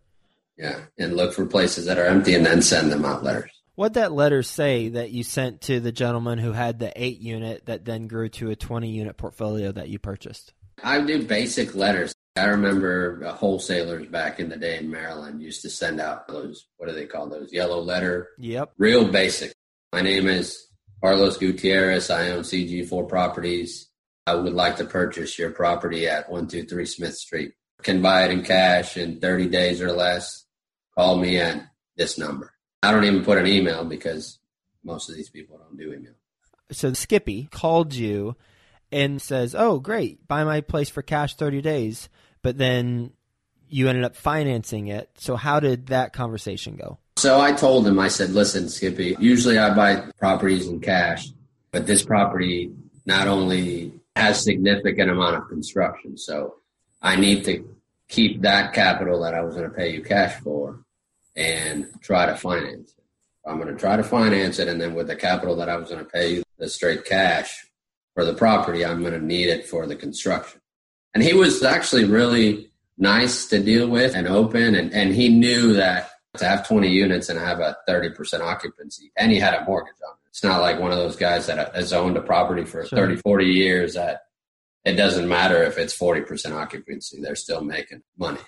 Yeah, 0.58 0.80
and 0.98 1.16
look 1.16 1.34
for 1.34 1.46
places 1.46 1.86
that 1.86 2.00
are 2.00 2.06
empty 2.06 2.34
and 2.34 2.44
then 2.44 2.64
send 2.64 2.92
them 2.92 3.06
out 3.06 3.24
letters. 3.24 3.52
What'd 3.76 3.94
that 3.94 4.12
letter 4.12 4.42
say 4.42 4.90
that 4.90 5.12
you 5.12 5.24
sent 5.24 5.62
to 5.62 5.80
the 5.80 5.92
gentleman 5.92 6.40
who 6.40 6.54
had 6.54 6.80
the 6.80 6.92
eight 6.96 7.20
unit 7.20 7.68
that 7.68 7.86
then 7.86 8.08
grew 8.08 8.28
to 8.30 8.50
a 8.50 8.56
20 8.56 8.90
unit 8.90 9.18
portfolio 9.18 9.72
that 9.72 9.90
you 9.90 10.00
purchased? 10.00 10.52
I 10.84 11.00
do 11.02 11.22
basic 11.22 11.76
letters. 11.76 12.16
I 12.38 12.46
remember 12.46 13.24
wholesalers 13.25 14.08
back 14.08 14.39
in 14.39 14.50
the 14.50 14.58
day 14.58 14.78
in 14.78 14.89
Maryland 14.89 15.41
used 15.41 15.62
to 15.63 15.69
send 15.69 16.00
out 16.00 16.28
those, 16.28 16.67
what 16.78 16.88
do 16.88 16.95
they 16.95 17.06
call 17.06 17.28
those? 17.28 17.52
Yellow 17.52 17.82
letter? 17.82 18.30
Yep. 18.38 18.73
Real 18.78 19.08
basic. 19.12 19.54
My 19.91 20.02
name 20.02 20.28
is 20.28 20.67
Carlos 21.02 21.38
Gutierrez. 21.38 22.10
I 22.10 22.32
own 22.32 22.43
CG4 22.43 23.08
properties. 23.08 23.89
I 24.26 24.36
would 24.36 24.54
like 24.54 24.78
to 24.78 24.86
purchase 24.86 25.39
your 25.39 25.52
property 25.52 26.08
at 26.08 26.30
123 26.30 26.86
Smith 26.86 27.15
Street. 27.15 27.54
Can 27.84 28.02
buy 28.02 28.26
it 28.26 28.32
in 28.32 28.43
cash 28.43 28.97
in 28.97 29.19
30 29.19 29.50
days 29.50 29.82
or 29.82 29.91
less 29.91 30.45
call 30.95 31.17
me 31.17 31.38
at 31.38 31.63
this 31.95 32.17
number. 32.17 32.52
I 32.84 32.91
don't 32.91 33.06
even 33.06 33.23
put 33.23 33.38
an 33.38 33.47
email 33.47 33.86
because 33.86 34.39
most 34.84 35.10
of 35.10 35.15
these 35.15 35.30
people 35.30 35.58
don't 35.58 35.78
do 35.78 35.93
email. 35.93 36.13
So 36.71 36.91
Skippy 36.93 37.47
called 37.52 37.93
you 37.93 38.36
and 38.91 39.21
says, 39.21 39.56
"Oh, 39.56 39.80
great, 39.80 40.28
buy 40.28 40.43
my 40.43 40.62
place 40.62 40.89
for 40.89 41.02
cash 41.02 41.36
30 41.36 41.62
days." 41.62 42.10
But 42.41 42.58
then 42.58 43.12
you 43.69 43.89
ended 43.89 44.04
up 44.04 44.15
financing 44.15 44.88
it. 44.88 45.10
So 45.17 45.36
how 45.36 45.60
did 45.60 45.88
that 45.88 46.13
conversation 46.13 46.76
go? 46.76 46.97
So 47.17 47.39
I 47.39 47.52
told 47.52 47.88
him, 47.88 48.00
I 48.00 48.10
said, 48.10 48.32
"Listen, 48.32 48.69
Skippy, 48.69 49.15
usually 49.19 49.58
I 49.58 49.73
buy 49.73 50.04
properties 50.19 50.67
in 50.67 50.80
cash, 50.80 51.30
but 51.71 51.88
this 51.88 52.04
property 52.04 52.71
not 53.06 53.28
only 53.28 53.93
has 54.15 54.43
significant 54.43 55.10
amount 55.10 55.36
of 55.36 55.47
construction, 55.47 56.17
so 56.17 56.56
I 57.02 57.15
need 57.15 57.43
to 57.45 57.67
keep 58.08 58.41
that 58.41 58.73
capital 58.73 59.21
that 59.21 59.34
I 59.34 59.41
was 59.41 59.56
going 59.56 59.69
to 59.69 59.76
pay 59.76 59.93
you 59.93 60.02
cash 60.02 60.39
for 60.41 60.80
and 61.36 61.88
try 62.02 62.26
to 62.26 62.36
finance 62.36 62.93
it. 62.97 63.04
I'm 63.50 63.60
going 63.60 63.73
to 63.73 63.80
try 63.80 63.95
to 63.95 64.04
finance 64.04 64.60
it, 64.60 64.67
and 64.67 64.80
then 64.80 64.93
with 64.93 65.08
the 65.08 65.15
capital 65.15 65.56
that 65.58 65.69
I 65.69 65.78
was 65.78 65.89
going 65.89 66.04
to 66.04 66.12
pay 66.12 66.36
you, 66.36 66.43
the 66.58 66.69
straight 66.69 67.06
cash 67.06 67.65
for 68.13 68.26
the 68.26 68.34
property, 68.34 68.86
I'm 68.86 69.02
going 69.02 69.13
to 69.13 69.26
need 69.26 69.50
it 69.50 69.67
for 69.67 69.88
the 69.88 69.95
construction. 69.95 70.60
And 71.13 71.24
he 71.24 71.34
was 71.34 71.63
actually 71.63 72.06
really 72.06 72.72
nice 72.98 73.48
to 73.48 73.60
deal 73.60 73.88
with 73.88 74.15
and 74.15 74.28
open, 74.28 74.76
and, 74.76 74.93
and 74.93 75.13
he 75.13 75.30
knew 75.30 75.74
that 75.74 76.10
to 76.38 76.46
have 76.46 76.67
20 76.67 76.88
units 76.88 77.30
and 77.30 77.39
have 77.39 77.60
a 77.60 77.78
30% 77.88 78.41
occupancy, 78.41 79.12
and 79.15 79.32
he 79.32 79.39
had 79.39 79.54
a 79.54 79.65
mortgage 79.65 79.96
on 80.08 80.13
it. 80.13 80.30
It's 80.30 80.43
not 80.43 80.62
like 80.62 80.80
one 80.80 80.91
of 80.91 80.98
those 80.98 81.15
guys 81.15 81.48
that 81.48 81.76
has 81.76 81.93
owned 81.93 82.17
a 82.17 82.22
property 82.22 82.63
for 82.63 82.86
sure. 82.86 82.98
30, 82.98 83.17
40 83.17 83.46
years 83.46 83.93
that 83.96 84.22
it 84.86 84.93
doesn't 84.93 85.28
matter 85.28 85.63
if 85.63 85.78
it's 85.78 85.98
40% 85.98 86.52
occupancy, 86.54 87.20
they're 87.22 87.36
still 87.36 87.62
making 87.62 88.04
money. 88.17 88.39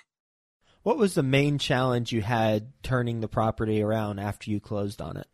What 0.82 0.96
was 0.96 1.14
the 1.14 1.22
main 1.22 1.58
challenge 1.58 2.12
you 2.12 2.22
had 2.22 2.72
turning 2.82 3.20
the 3.20 3.28
property 3.28 3.82
around 3.82 4.18
after 4.18 4.50
you 4.50 4.60
closed 4.60 5.02
on 5.02 5.18
it? 5.18 5.26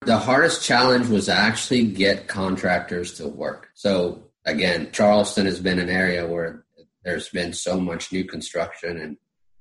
The 0.00 0.18
hardest 0.18 0.64
challenge 0.64 1.06
was 1.06 1.28
actually 1.28 1.84
get 1.84 2.26
contractors 2.26 3.14
to 3.18 3.28
work. 3.28 3.70
So 3.74 4.24
again, 4.44 4.90
Charleston 4.92 5.46
has 5.46 5.60
been 5.60 5.78
an 5.78 5.90
area 5.90 6.26
where 6.26 6.64
there's 7.04 7.28
been 7.28 7.52
so 7.52 7.80
much 7.80 8.12
new 8.12 8.24
construction 8.24 8.96
and 8.96 9.16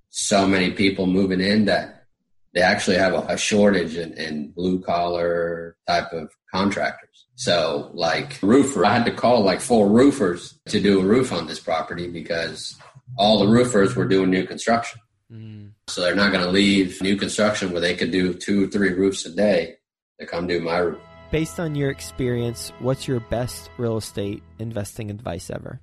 so 0.09 0.47
many 0.47 0.71
people 0.71 1.07
moving 1.07 1.41
in 1.41 1.65
that 1.65 2.05
they 2.53 2.61
actually 2.61 2.97
have 2.97 3.13
a, 3.13 3.33
a 3.33 3.37
shortage 3.37 3.95
in, 3.95 4.13
in 4.13 4.51
blue 4.51 4.81
collar 4.81 5.77
type 5.87 6.11
of 6.11 6.31
contractors. 6.53 7.27
So 7.35 7.89
like 7.93 8.37
roofer, 8.41 8.85
I 8.85 8.93
had 8.93 9.05
to 9.05 9.13
call 9.13 9.43
like 9.43 9.61
four 9.61 9.87
roofers 9.87 10.59
to 10.67 10.81
do 10.81 10.99
a 10.99 11.03
roof 11.03 11.31
on 11.31 11.47
this 11.47 11.59
property 11.59 12.07
because 12.07 12.77
all 13.17 13.39
the 13.39 13.47
roofers 13.47 13.95
were 13.95 14.07
doing 14.07 14.29
new 14.29 14.45
construction. 14.45 14.99
Mm. 15.31 15.71
So 15.87 16.01
they're 16.01 16.15
not 16.15 16.31
going 16.31 16.43
to 16.43 16.51
leave 16.51 17.01
new 17.01 17.15
construction 17.15 17.71
where 17.71 17.81
they 17.81 17.95
could 17.95 18.11
do 18.11 18.33
two, 18.33 18.67
three 18.69 18.93
roofs 18.93 19.25
a 19.25 19.31
day 19.33 19.77
to 20.19 20.25
come 20.25 20.47
do 20.47 20.59
my 20.59 20.77
roof. 20.77 21.01
Based 21.31 21.61
on 21.61 21.75
your 21.75 21.89
experience, 21.89 22.73
what's 22.79 23.07
your 23.07 23.21
best 23.21 23.69
real 23.77 23.95
estate 23.95 24.43
investing 24.59 25.09
advice 25.09 25.49
ever? 25.49 25.79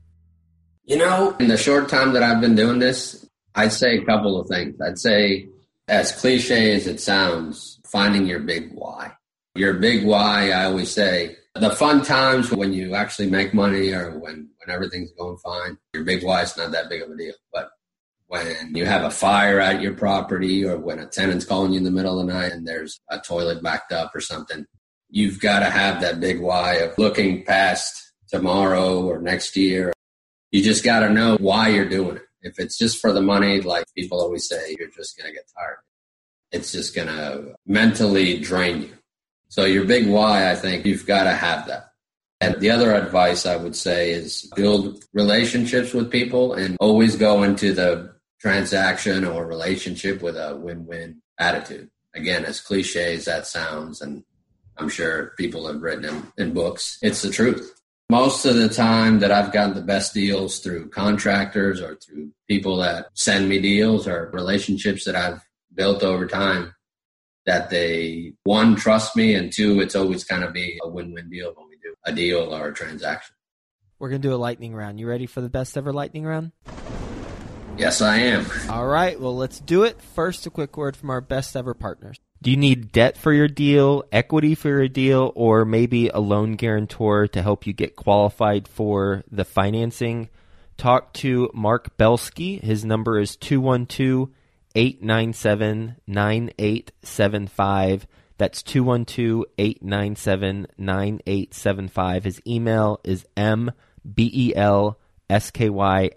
You 0.84 0.98
know, 0.98 1.34
in 1.40 1.48
the 1.48 1.56
short 1.56 1.88
time 1.88 2.12
that 2.12 2.22
I've 2.22 2.42
been 2.42 2.54
doing 2.54 2.80
this, 2.80 3.26
I'd 3.54 3.72
say 3.72 3.96
a 3.96 4.04
couple 4.04 4.38
of 4.38 4.46
things. 4.46 4.78
I'd 4.78 4.98
say, 4.98 5.48
as 5.88 6.12
cliche 6.12 6.74
as 6.74 6.86
it 6.86 7.00
sounds, 7.00 7.80
finding 7.86 8.26
your 8.26 8.40
big 8.40 8.72
why. 8.74 9.12
Your 9.54 9.72
big 9.72 10.04
why, 10.04 10.50
I 10.50 10.64
always 10.64 10.92
say, 10.92 11.36
the 11.54 11.70
fun 11.70 12.02
times 12.02 12.52
when 12.52 12.74
you 12.74 12.94
actually 12.94 13.30
make 13.30 13.54
money 13.54 13.92
or 13.94 14.18
when, 14.18 14.50
when 14.58 14.74
everything's 14.74 15.12
going 15.12 15.38
fine, 15.38 15.78
your 15.94 16.04
big 16.04 16.22
why 16.22 16.42
is 16.42 16.58
not 16.58 16.72
that 16.72 16.90
big 16.90 17.00
of 17.00 17.10
a 17.10 17.16
deal. 17.16 17.34
But 17.54 17.70
when 18.26 18.74
you 18.74 18.84
have 18.84 19.02
a 19.02 19.10
fire 19.10 19.60
at 19.60 19.80
your 19.80 19.94
property 19.94 20.62
or 20.62 20.76
when 20.76 20.98
a 20.98 21.06
tenant's 21.06 21.46
calling 21.46 21.72
you 21.72 21.78
in 21.78 21.84
the 21.84 21.90
middle 21.90 22.20
of 22.20 22.26
the 22.26 22.32
night 22.34 22.52
and 22.52 22.68
there's 22.68 23.00
a 23.08 23.18
toilet 23.18 23.62
backed 23.62 23.92
up 23.92 24.14
or 24.14 24.20
something, 24.20 24.66
you've 25.10 25.40
got 25.40 25.60
to 25.60 25.70
have 25.70 26.00
that 26.00 26.20
big 26.20 26.40
why 26.40 26.74
of 26.74 26.96
looking 26.98 27.44
past 27.44 28.12
tomorrow 28.28 29.04
or 29.04 29.20
next 29.20 29.56
year. 29.56 29.92
You 30.50 30.62
just 30.62 30.84
got 30.84 31.00
to 31.00 31.10
know 31.10 31.36
why 31.40 31.68
you're 31.68 31.88
doing 31.88 32.16
it. 32.16 32.22
If 32.40 32.58
it's 32.58 32.78
just 32.78 33.00
for 33.00 33.12
the 33.12 33.22
money, 33.22 33.60
like 33.60 33.84
people 33.96 34.20
always 34.20 34.48
say, 34.48 34.76
you're 34.78 34.90
just 34.90 35.18
going 35.18 35.30
to 35.30 35.34
get 35.34 35.50
tired. 35.56 35.78
It's 36.52 36.72
just 36.72 36.94
going 36.94 37.08
to 37.08 37.54
mentally 37.66 38.38
drain 38.38 38.82
you. 38.82 38.92
So 39.48 39.64
your 39.64 39.84
big 39.84 40.08
why, 40.08 40.50
I 40.50 40.54
think 40.54 40.86
you've 40.86 41.06
got 41.06 41.24
to 41.24 41.32
have 41.32 41.66
that. 41.66 41.90
And 42.40 42.60
the 42.60 42.70
other 42.70 42.94
advice 42.94 43.46
I 43.46 43.56
would 43.56 43.74
say 43.74 44.12
is 44.12 44.50
build 44.54 45.04
relationships 45.12 45.92
with 45.92 46.10
people 46.10 46.54
and 46.54 46.76
always 46.80 47.16
go 47.16 47.42
into 47.42 47.72
the 47.72 48.14
transaction 48.40 49.24
or 49.24 49.46
relationship 49.46 50.22
with 50.22 50.36
a 50.36 50.56
win-win 50.56 51.20
attitude. 51.38 51.90
Again, 52.14 52.44
as 52.44 52.60
cliche 52.60 53.14
as 53.14 53.24
that 53.24 53.46
sounds, 53.46 54.00
and 54.00 54.22
I'm 54.78 54.88
sure 54.88 55.34
people 55.36 55.66
have 55.66 55.82
written 55.82 56.02
them 56.02 56.32
in 56.36 56.54
books, 56.54 56.98
it's 57.02 57.22
the 57.22 57.30
truth. 57.30 57.74
Most 58.10 58.46
of 58.46 58.56
the 58.56 58.68
time 58.68 59.18
that 59.18 59.30
I've 59.30 59.52
gotten 59.52 59.74
the 59.74 59.82
best 59.82 60.14
deals 60.14 60.60
through 60.60 60.88
contractors 60.88 61.82
or 61.82 61.96
through 61.96 62.30
people 62.48 62.76
that 62.78 63.08
send 63.14 63.48
me 63.48 63.60
deals 63.60 64.08
or 64.08 64.30
relationships 64.32 65.04
that 65.04 65.14
I've 65.14 65.42
built 65.74 66.02
over 66.02 66.26
time 66.26 66.74
that 67.44 67.70
they 67.70 68.32
one 68.44 68.76
trust 68.76 69.16
me 69.16 69.34
and 69.34 69.52
two 69.52 69.80
it's 69.80 69.94
always 69.94 70.24
kind 70.24 70.44
of 70.44 70.52
be 70.52 70.78
a 70.82 70.88
win-win 70.88 71.30
deal 71.30 71.52
when 71.54 71.68
we 71.68 71.76
do 71.82 71.94
a 72.04 72.12
deal 72.12 72.54
or 72.54 72.68
a 72.68 72.74
transaction. 72.74 73.34
We're 73.98 74.10
going 74.10 74.22
to 74.22 74.28
do 74.28 74.34
a 74.34 74.36
lightning 74.36 74.74
round. 74.74 75.00
You 75.00 75.08
ready 75.08 75.26
for 75.26 75.40
the 75.40 75.48
best 75.48 75.76
ever 75.76 75.92
lightning 75.92 76.24
round? 76.24 76.52
Yes, 77.76 78.00
I 78.00 78.18
am. 78.18 78.46
All 78.68 78.86
right, 78.86 79.20
well, 79.20 79.36
let's 79.36 79.60
do 79.60 79.84
it. 79.84 80.00
First, 80.00 80.46
a 80.46 80.50
quick 80.50 80.76
word 80.76 80.96
from 80.96 81.10
our 81.10 81.20
best 81.20 81.56
ever 81.56 81.74
partners. 81.74 82.18
Do 82.40 82.52
you 82.52 82.56
need 82.56 82.92
debt 82.92 83.16
for 83.16 83.32
your 83.32 83.48
deal, 83.48 84.04
equity 84.12 84.54
for 84.54 84.68
your 84.68 84.86
deal, 84.86 85.32
or 85.34 85.64
maybe 85.64 86.06
a 86.08 86.20
loan 86.20 86.52
guarantor 86.52 87.26
to 87.28 87.42
help 87.42 87.66
you 87.66 87.72
get 87.72 87.96
qualified 87.96 88.68
for 88.68 89.24
the 89.30 89.44
financing? 89.44 90.28
Talk 90.76 91.12
to 91.14 91.50
Mark 91.52 91.96
Belsky. 91.96 92.58
His 92.58 92.84
number 92.84 93.18
is 93.18 93.34
212 93.34 94.30
897 94.76 95.96
9875. 96.06 98.06
That's 98.38 98.62
212 98.62 99.44
897 99.58 100.68
9875. 100.78 102.24
His 102.24 102.40
email 102.46 103.00
is 103.02 103.26
mbelsky 103.36 104.54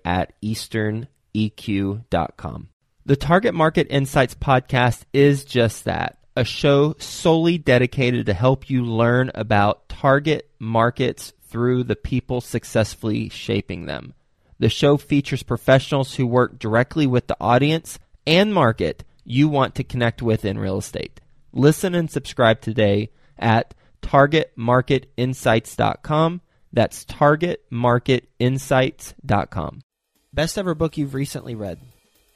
at 0.05 0.33
easterneq.com. 0.43 2.67
The 3.03 3.15
Target 3.15 3.55
Market 3.55 3.87
Insights 3.89 4.35
podcast 4.35 5.05
is 5.11 5.43
just 5.43 5.85
that 5.85 6.19
a 6.35 6.43
show 6.43 6.93
solely 6.99 7.57
dedicated 7.57 8.27
to 8.27 8.33
help 8.33 8.69
you 8.69 8.85
learn 8.85 9.31
about 9.33 9.89
target 9.89 10.51
markets 10.59 11.33
through 11.47 11.83
the 11.83 11.95
people 11.95 12.41
successfully 12.41 13.27
shaping 13.29 13.87
them. 13.87 14.13
The 14.59 14.69
show 14.69 14.97
features 14.97 15.41
professionals 15.41 16.13
who 16.13 16.27
work 16.27 16.59
directly 16.59 17.07
with 17.07 17.25
the 17.25 17.37
audience 17.41 17.97
and 18.27 18.53
market 18.53 19.03
you 19.25 19.49
want 19.49 19.73
to 19.75 19.83
connect 19.83 20.21
with 20.21 20.45
in 20.45 20.59
real 20.59 20.77
estate. 20.77 21.19
Listen 21.51 21.95
and 21.95 22.11
subscribe 22.11 22.61
today 22.61 23.09
at 23.39 23.73
targetmarketinsights.com. 24.03 26.41
That's 26.71 27.03
targetmarketinsights.com. 27.05 29.81
Best 30.33 30.57
ever 30.57 30.73
book 30.75 30.97
you've 30.97 31.15
recently 31.15 31.55
read? 31.55 31.79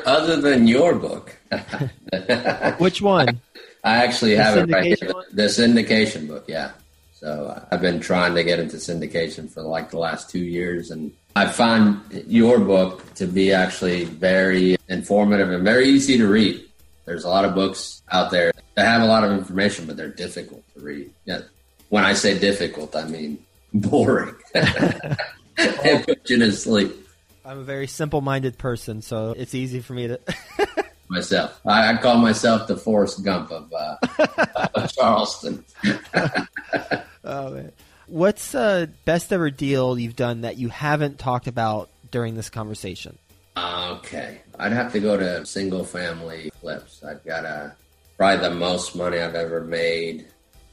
Other 0.06 0.42
than 0.42 0.68
your 0.68 0.96
book. 0.96 1.38
Which 2.80 3.02
one? 3.02 3.40
I 3.84 4.04
actually 4.04 4.36
the 4.36 4.44
have 4.44 4.58
it 4.58 4.72
right 4.74 4.98
here. 5.00 5.14
One? 5.14 5.26
The 5.32 5.44
syndication 5.44 6.28
book, 6.28 6.46
yeah. 6.48 6.72
So 7.14 7.48
uh, 7.48 7.66
I've 7.72 7.82
been 7.82 8.00
trying 8.00 8.36
to 8.36 8.44
get 8.44 8.60
into 8.60 8.78
syndication 8.78 9.50
for 9.50 9.62
like 9.62 9.90
the 9.92 10.00
last 10.00 10.30
two 10.30 10.44
years, 10.44 10.92
and 10.92 11.12
I 11.36 11.48
find 11.48 12.02
your 12.28 12.60
book 12.60 13.14
to 13.16 13.26
be 13.26 13.54
actually 13.54 14.06
very 14.06 14.76
informative 14.90 15.52
and 15.52 15.64
very 15.64 15.88
easy 15.88 16.18
to 16.18 16.28
read. 16.28 16.64
There's 17.06 17.24
a 17.24 17.30
lot 17.30 17.46
of 17.46 17.56
books 17.56 18.02
out 18.12 18.32
there 18.32 18.52
that 18.76 18.86
have 18.86 19.02
a 19.02 19.06
lot 19.06 19.24
of 19.24 19.32
information, 19.32 19.86
but 19.86 19.96
they're 19.96 20.10
difficult 20.10 20.64
to 20.74 20.82
read. 20.82 21.12
Yeah. 21.26 21.42
When 21.90 22.04
I 22.04 22.14
say 22.14 22.38
difficult, 22.38 22.96
I 22.96 23.06
mean 23.06 23.46
boring. 23.74 24.36
and 25.58 26.06
put 26.06 26.30
you 26.30 26.40
to 26.40 26.52
sleep. 26.52 27.05
I'm 27.46 27.60
a 27.60 27.64
very 27.64 27.86
simple-minded 27.86 28.58
person, 28.58 29.04
so 29.04 29.36
it's 29.38 29.54
easy 29.54 29.80
for 29.80 29.94
me 29.94 30.08
to. 30.08 30.20
myself, 31.10 31.60
I, 31.64 31.94
I, 31.94 31.98
call 31.98 32.18
myself 32.18 32.68
the 32.68 32.76
Forrest 32.76 33.24
Gump 33.24 33.52
of, 33.52 33.72
uh, 33.72 33.98
of 34.74 34.92
Charleston. 34.96 35.64
oh 37.24 37.52
man, 37.52 37.72
what's 38.08 38.52
the 38.52 38.90
best 39.06 39.32
ever 39.32 39.52
deal 39.52 40.00
you've 40.00 40.16
done 40.16 40.42
that 40.42 40.58
you 40.58 40.70
haven't 40.70 41.20
talked 41.20 41.46
about 41.46 41.90
during 42.10 42.34
this 42.34 42.50
conversation? 42.50 43.18
Okay, 43.56 44.40
I'd 44.58 44.74
have 44.74 44.92
to 44.94 45.00
go 45.00 45.16
to 45.16 45.46
single-family 45.46 46.52
flips. 46.60 47.04
I've 47.04 47.24
got 47.24 47.46
a 47.46 47.76
probably 48.18 48.50
the 48.50 48.56
most 48.56 48.96
money 48.96 49.20
I've 49.20 49.36
ever 49.36 49.62
made 49.62 50.26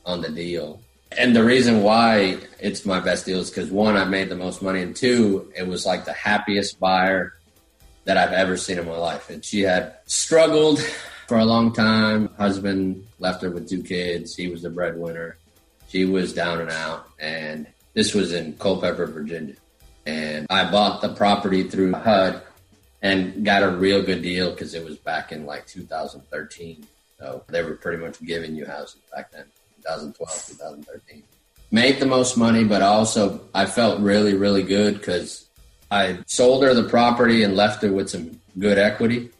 on 0.06 0.22
the 0.22 0.30
deal 0.30 0.80
and 1.18 1.35
the 1.35 1.44
reason 1.44 1.83
why 1.83 2.38
it's 2.61 2.85
my 2.85 3.01
best 3.01 3.27
deal 3.27 3.40
is 3.40 3.51
because 3.51 3.70
one, 3.70 3.96
I 3.96 4.05
made 4.05 4.29
the 4.29 4.37
most 4.37 4.62
money, 4.62 4.83
and 4.83 4.94
two, 4.94 5.53
it 5.57 5.66
was 5.66 5.87
like 5.87 6.05
the 6.05 6.12
happiest 6.12 6.79
buyer 6.79 7.35
that 8.05 8.16
I've 8.16 8.33
ever 8.33 8.57
seen 8.57 8.79
in 8.79 8.87
my 8.87 8.96
life. 8.96 9.31
And 9.31 9.44
she 9.44 9.61
had 9.61 9.96
struggled 10.07 10.81
for 11.29 11.38
a 11.38 11.44
long 11.44 11.72
time. 11.72 12.29
Husband 12.37 13.07
left 13.18 13.42
her 13.42 13.51
with 13.51 13.68
two 13.68 13.83
kids. 13.83 14.37
He 14.37 14.48
was 14.48 14.62
the 14.62 14.70
breadwinner. 14.70 15.37
She 15.88 16.05
was 16.05 16.33
down 16.33 16.61
and 16.61 16.70
out. 16.70 17.09
And 17.18 17.66
this 17.94 18.14
was 18.14 18.33
in 18.33 18.55
Culpeper, 18.57 19.07
Virginia. 19.07 19.55
And 20.05 20.46
I 20.51 20.70
bought 20.70 21.01
the 21.01 21.11
property 21.14 21.62
through 21.64 21.92
HUD 21.92 22.42
and 23.03 23.44
got 23.44 23.62
a 23.62 23.70
real 23.70 24.03
good 24.03 24.22
deal 24.22 24.51
because 24.51 24.75
it 24.75 24.85
was 24.85 24.96
back 24.96 25.33
in 25.33 25.46
like 25.46 25.66
2013. 25.66 26.87
So 27.18 27.44
they 27.48 27.62
were 27.62 27.75
pretty 27.75 28.03
much 28.03 28.22
giving 28.25 28.57
you 28.57 28.66
houses 28.66 29.01
back 29.14 29.31
then. 29.31 29.44
2012, 29.83 30.47
2013. 30.59 31.23
Made 31.71 32.01
the 32.01 32.07
most 32.07 32.37
money, 32.37 32.64
but 32.64 32.83
also 32.83 33.40
I 33.55 33.66
felt 33.66 34.01
really, 34.01 34.35
really 34.35 34.62
good 34.62 34.95
because 34.95 35.47
I 35.90 36.18
sold 36.27 36.62
her 36.62 36.75
the 36.75 36.88
property 36.88 37.42
and 37.42 37.57
left 37.57 37.83
her 37.83 37.92
with 37.92 38.11
some 38.11 38.40
good 38.59 38.79
equity, 38.79 39.31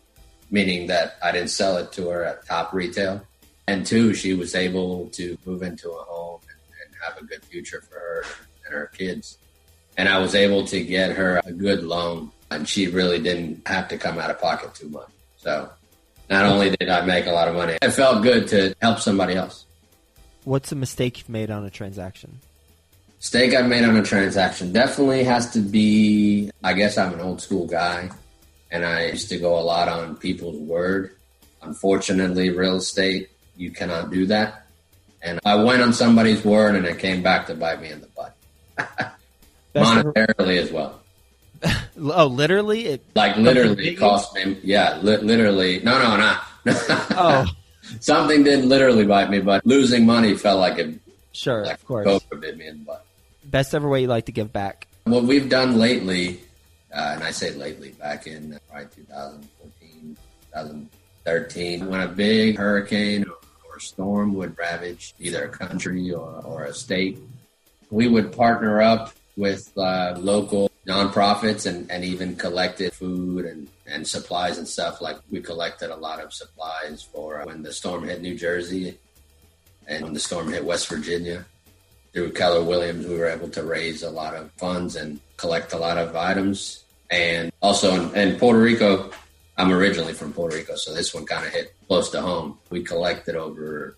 meaning 0.51 0.87
that 0.89 1.17
I 1.23 1.33
didn't 1.33 1.51
sell 1.51 1.77
it 1.77 1.93
to 1.93 2.09
her 2.09 2.25
at 2.25 2.47
top 2.47 2.73
retail. 2.73 3.23
And 3.69 3.87
two, 3.87 4.15
she 4.15 4.35
was 4.35 4.55
able 4.55 5.09
to 5.11 5.39
move 5.47 5.63
into 5.63 5.91
a 5.91 6.03
home 6.05 6.41
and, 6.43 6.59
and 6.85 6.95
have 7.07 7.23
a 7.23 7.27
good 7.27 7.45
future 7.45 7.83
for 7.83 7.95
her 7.95 8.25
and 8.65 8.75
her 8.75 8.91
kids. 8.93 9.39
And 9.97 10.09
I 10.09 10.19
was 10.19 10.35
able 10.35 10.67
to 10.67 10.83
get 10.83 11.17
her 11.17 11.41
a 11.45 11.53
good 11.53 11.85
loan, 11.85 12.33
and 12.51 12.69
she 12.69 12.89
really 12.89 13.21
didn't 13.21 13.67
have 13.69 13.89
to 13.89 13.99
come 13.99 14.19
out 14.19 14.31
of 14.31 14.41
pocket 14.41 14.75
too 14.75 14.89
much. 14.89 15.09
So 15.37 15.71
not 16.31 16.47
only 16.47 16.71
did 16.71 16.89
I 16.89 17.05
make 17.05 17.27
a 17.27 17.33
lot 17.33 17.49
of 17.49 17.55
money, 17.55 17.77
it 17.81 17.91
felt 17.91 18.23
good 18.23 18.49
to 18.49 18.75
help 18.81 19.01
somebody 19.01 19.35
else. 19.35 19.67
What's 20.45 20.73
a 20.73 20.77
mistake 20.77 21.19
you've 21.19 21.29
made 21.29 21.51
on 21.51 21.65
a 21.65 21.71
transaction? 21.71 22.41
Mistake 23.19 23.55
I've 23.55 23.69
made 23.69 23.85
on 23.85 23.97
a 23.97 24.03
transaction 24.03 24.73
definitely 24.73 25.23
has 25.25 25.53
to 25.53 25.61
be. 25.61 26.51
I 26.65 26.73
guess 26.73 26.99
I'm 26.99 27.15
an 27.15 27.21
old 27.21 27.41
school 27.41 27.67
guy, 27.67 28.11
and 28.71 28.85
I 28.85 29.07
used 29.07 29.29
to 29.29 29.39
go 29.39 29.57
a 29.57 29.63
lot 29.63 29.89
on 29.89 30.17
people's 30.17 30.57
word. 30.57 31.13
Unfortunately, 31.63 32.51
real 32.51 32.77
estate 32.77 33.31
you 33.57 33.71
cannot 33.71 34.11
do 34.11 34.27
that, 34.27 34.67
and 35.23 35.39
I 35.45 35.55
went 35.63 35.83
on 35.83 35.93
somebody's 35.93 36.45
word, 36.45 36.75
and 36.75 36.85
it 36.85 36.99
came 36.99 37.23
back 37.23 37.47
to 37.47 37.55
bite 37.55 37.81
me 37.81 37.93
in 37.93 38.01
the 38.01 38.09
butt. 38.09 38.37
Monetarily 39.77 40.59
as 40.59 40.73
well. 40.73 41.01
oh, 42.01 42.27
literally? 42.27 42.87
It 42.87 43.05
like 43.15 43.37
literally 43.37 43.95
cost 43.95 44.35
me. 44.35 44.59
Yeah, 44.65 44.99
li- 45.01 45.19
literally. 45.19 45.79
No, 45.81 46.03
no, 46.03 46.17
no. 46.17 46.37
oh 47.17 47.47
something 48.01 48.45
didn't 48.45 48.69
literally 48.69 49.05
bite 49.05 49.31
me, 49.31 49.41
but 49.41 49.65
losing 49.67 50.07
money 50.07 50.35
felt 50.35 50.61
like 50.61 50.79
it. 50.79 51.01
Sure, 51.33 51.65
like 51.65 51.75
of 51.75 51.87
course. 51.87 52.05
Cobra 52.05 52.39
bit 52.39 52.57
me 52.57 52.67
in 52.67 52.81
the 52.81 52.85
butt. 52.85 53.07
Best 53.45 53.75
ever 53.75 53.89
way 53.89 54.03
you 54.03 54.07
like 54.07 54.27
to 54.27 54.33
give 54.33 54.53
back? 54.53 54.87
What 55.05 55.25
we've 55.25 55.49
done 55.49 55.79
lately, 55.79 56.41
uh, 56.95 57.13
and 57.15 57.25
I 57.25 57.31
say 57.31 57.53
lately, 57.53 57.91
back 57.91 58.27
in 58.27 58.55
uh, 58.55 58.59
probably 58.71 58.89
2014, 58.97 60.17
2013, 60.53 61.87
when 61.89 62.01
a 62.01 62.09
big 62.09 62.57
hurricane 62.57 63.25
or 63.69 63.81
storm 63.81 64.35
would 64.35 64.57
ravage 64.59 65.15
either 65.19 65.45
a 65.45 65.49
country 65.49 66.13
or, 66.13 66.43
or 66.45 66.65
a 66.65 66.75
state, 66.75 67.19
we 67.91 68.09
would 68.09 68.33
partner 68.33 68.81
up 68.81 69.13
with 69.37 69.71
uh, 69.77 70.15
local 70.19 70.72
nonprofits 70.87 71.67
and, 71.67 71.91
and 71.91 72.05
even 72.05 72.35
collected 72.35 72.93
food 72.93 73.45
and, 73.45 73.69
and 73.87 74.07
supplies 74.07 74.59
and 74.59 74.67
stuff. 74.67 75.01
Like 75.01 75.17
we 75.31 75.41
collected 75.41 75.91
a 75.91 75.97
lot 75.97 76.21
of 76.21 76.33
supplies 76.33 77.03
for 77.03 77.43
uh, 77.43 77.47
when 77.47 77.63
the 77.63 77.73
storm 77.73 78.05
hit 78.05 78.21
New 78.21 78.37
Jersey 78.37 78.99
and 79.87 80.05
when 80.05 80.13
the 80.13 80.21
storm 80.21 80.53
hit 80.53 80.65
West 80.65 80.89
Virginia. 80.89 81.45
Through 82.13 82.33
Keller 82.33 82.63
Williams, 82.63 83.07
we 83.07 83.17
were 83.17 83.29
able 83.29 83.49
to 83.51 83.65
raise 83.65 84.03
a 84.03 84.11
lot 84.11 84.35
of 84.35 84.53
funds 84.53 84.97
and 84.97 85.19
collect 85.39 85.73
a 85.73 85.79
lot 85.79 85.97
of 85.97 86.15
items. 86.15 86.85
And 87.11 87.51
also 87.63 87.95
in, 87.95 88.15
in 88.15 88.39
Puerto 88.39 88.59
Rico, 88.59 89.11
I'm 89.57 89.73
originally 89.73 90.13
from 90.13 90.33
Puerto 90.33 90.57
Rico, 90.57 90.77
so 90.77 90.93
this 90.93 91.15
one 91.15 91.25
kind 91.25 91.47
of 91.47 91.53
hit 91.53 91.75
close 91.87 92.11
to 92.11 92.21
home. 92.21 92.59
We 92.69 92.83
collected 92.83 93.37
over 93.37 93.97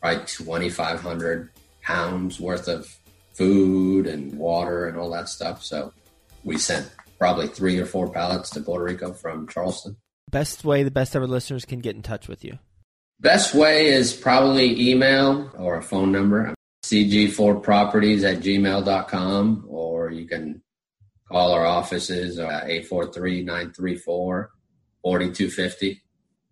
probably 0.00 0.24
2,500 0.26 1.50
pounds 1.82 2.40
worth 2.40 2.68
of 2.68 2.88
food 3.32 4.06
and 4.06 4.38
water 4.38 4.86
and 4.86 4.96
all 4.96 5.10
that 5.10 5.28
stuff. 5.28 5.62
So 5.62 5.92
we 6.44 6.58
sent 6.58 6.90
probably 7.18 7.46
three 7.46 7.78
or 7.78 7.86
four 7.86 8.10
pallets 8.10 8.50
to 8.50 8.60
Puerto 8.60 8.84
Rico 8.84 9.12
from 9.12 9.46
Charleston. 9.48 9.96
Best 10.30 10.64
way 10.64 10.82
the 10.82 10.90
best 10.90 11.14
ever 11.14 11.26
listeners 11.26 11.64
can 11.64 11.80
get 11.80 11.94
in 11.94 12.02
touch 12.02 12.28
with 12.28 12.44
you? 12.44 12.58
Best 13.20 13.54
way 13.54 13.86
is 13.88 14.12
probably 14.12 14.90
email 14.90 15.50
or 15.56 15.76
a 15.76 15.82
phone 15.82 16.10
number, 16.10 16.54
cg4properties 16.84 18.24
at 18.24 18.42
gmail.com, 18.42 19.66
or 19.68 20.10
you 20.10 20.26
can 20.26 20.62
call 21.30 21.52
our 21.52 21.64
offices 21.64 22.38
at 22.38 22.64
843 22.68 23.44
934 23.44 24.50
4250 25.02 26.02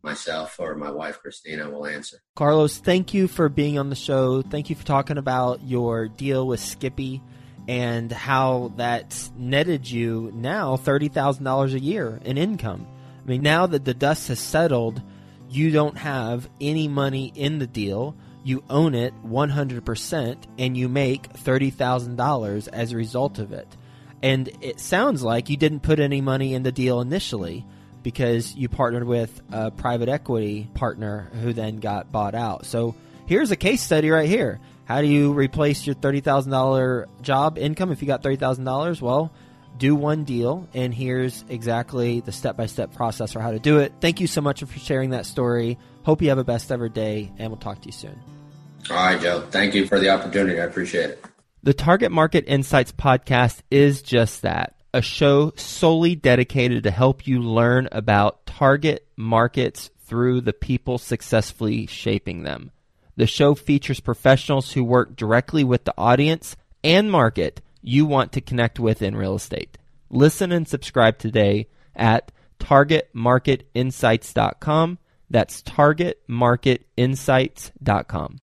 myself 0.03 0.59
or 0.59 0.74
my 0.74 0.90
wife 0.90 1.20
Christina 1.20 1.68
will 1.68 1.87
answer. 1.87 2.18
Carlos, 2.37 2.79
thank 2.79 3.12
you 3.12 3.29
for 3.29 3.48
being 3.48 3.79
on 3.79 3.90
the 3.90 3.96
show. 3.96 4.42
Thank 4.42 4.70
you 4.70 4.76
for 4.76 4.87
talking 4.87 5.18
about 5.18 5.62
your 5.66 6.09
deal 6.09 6.46
with 6.46 6.61
Skippy 6.61 7.22
and 7.68 8.11
how 8.11 8.73
that 8.77 9.31
netted 9.37 9.88
you 9.88 10.31
now 10.35 10.77
$30,000 10.77 11.75
a 11.75 11.81
year 11.81 12.20
in 12.25 12.38
income. 12.38 12.87
I 13.23 13.29
mean, 13.29 13.42
now 13.42 13.66
that 13.66 13.85
the 13.85 13.94
dust 13.94 14.29
has 14.29 14.40
settled, 14.40 15.03
you 15.49 15.70
don't 15.70 15.99
have 15.99 16.49
any 16.61 16.88
money 16.88 17.33
in 17.35 17.59
the 17.59 17.66
deal. 17.66 18.16
You 18.42 18.64
own 18.70 18.94
it 18.94 19.12
100% 19.25 20.37
and 20.59 20.77
you 20.77 20.88
make 20.88 21.33
$30,000 21.35 22.68
as 22.68 22.92
a 22.92 22.96
result 22.96 23.38
of 23.38 23.53
it. 23.53 23.77
And 24.23 24.51
it 24.61 24.81
sounds 24.81 25.23
like 25.23 25.49
you 25.49 25.57
didn't 25.57 25.81
put 25.81 26.01
any 26.01 26.20
money 26.20 26.55
in 26.55 26.62
the 26.62 26.73
deal 26.73 27.01
initially 27.01 27.66
because 28.03 28.55
you 28.55 28.68
partnered 28.68 29.05
with 29.05 29.40
a 29.53 29.70
private 29.70 30.09
equity 30.09 30.68
partner 30.75 31.31
who 31.42 31.53
then 31.53 31.81
got 31.81 32.11
bought 32.11 32.35
out. 32.35 32.66
So 32.66 32.94
here's 33.31 33.53
a 33.53 33.57
case 33.57 33.81
study 33.81 34.11
right 34.11 34.29
here. 34.29 34.59
How 34.87 35.01
do 35.01 35.07
you 35.07 35.33
replace 35.33 35.87
your 35.87 35.95
$30,000 35.95 37.07
job 37.23 37.59
income 37.59 37.93
if 37.93 38.03
you 38.03 38.09
got 38.09 38.25
$30,000? 38.25 39.01
Well, 39.01 39.33
do 39.79 39.95
one 39.95 40.25
deal, 40.25 40.69
and 40.75 40.93
here's 40.93 41.45
exactly 41.49 42.21
the 42.21 42.33
step 42.33 42.57
by 42.57 42.66
step 42.66 42.93
process 42.93 43.33
for 43.33 43.40
how 43.40 43.53
to 43.53 43.61
do 43.61 43.79
it. 43.79 43.93
Thank 44.01 44.21
you 44.21 44.27
so 44.27 44.40
much 44.40 44.64
for 44.64 44.79
sharing 44.81 45.11
that 45.11 45.27
story. 45.27 45.79
Hope 46.03 46.21
you 46.23 46.31
have 46.31 46.38
a 46.38 46.45
best 46.45 46.73
ever 46.73 46.88
day, 46.88 47.31
and 47.38 47.53
we'll 47.53 47.61
talk 47.61 47.81
to 47.83 47.87
you 47.87 47.93
soon. 47.93 48.19
All 48.90 48.97
right, 48.97 49.21
Joe. 49.21 49.47
Thank 49.49 49.77
you 49.77 49.87
for 49.87 50.01
the 50.01 50.11
opportunity. 50.11 50.61
I 50.61 50.64
appreciate 50.64 51.11
it. 51.11 51.25
The 51.62 51.73
Target 51.73 52.11
Market 52.11 52.47
Insights 52.49 52.90
podcast 52.90 53.61
is 53.71 54.03
just 54.03 54.43
that 54.43 54.75
a 54.93 55.03
show 55.03 55.53
solely 55.55 56.16
dedicated 56.16 56.83
to 56.83 56.90
help 56.90 57.29
you 57.29 57.40
learn 57.40 57.88
about 57.93 58.45
target 58.45 59.07
markets 59.16 59.88
through 60.01 60.40
the 60.40 60.53
people 60.53 60.99
successfully 60.99 61.87
shaping 61.87 62.43
them. 62.43 62.73
The 63.20 63.26
show 63.26 63.54
features 63.54 64.00
professionals 64.00 64.72
who 64.72 64.83
work 64.83 65.14
directly 65.14 65.62
with 65.62 65.85
the 65.85 65.92
audience 65.98 66.56
and 66.83 67.12
market 67.12 67.61
you 67.83 68.06
want 68.06 68.33
to 68.33 68.40
connect 68.40 68.80
with 68.80 69.02
in 69.02 69.14
real 69.14 69.35
estate. 69.35 69.76
Listen 70.09 70.52
and 70.52 70.66
subscribe 70.66 71.18
today 71.18 71.68
at 71.94 72.33
targetmarketinsights.com. 72.61 74.98
That's 75.28 75.62
targetmarketinsights.com. 75.62 78.40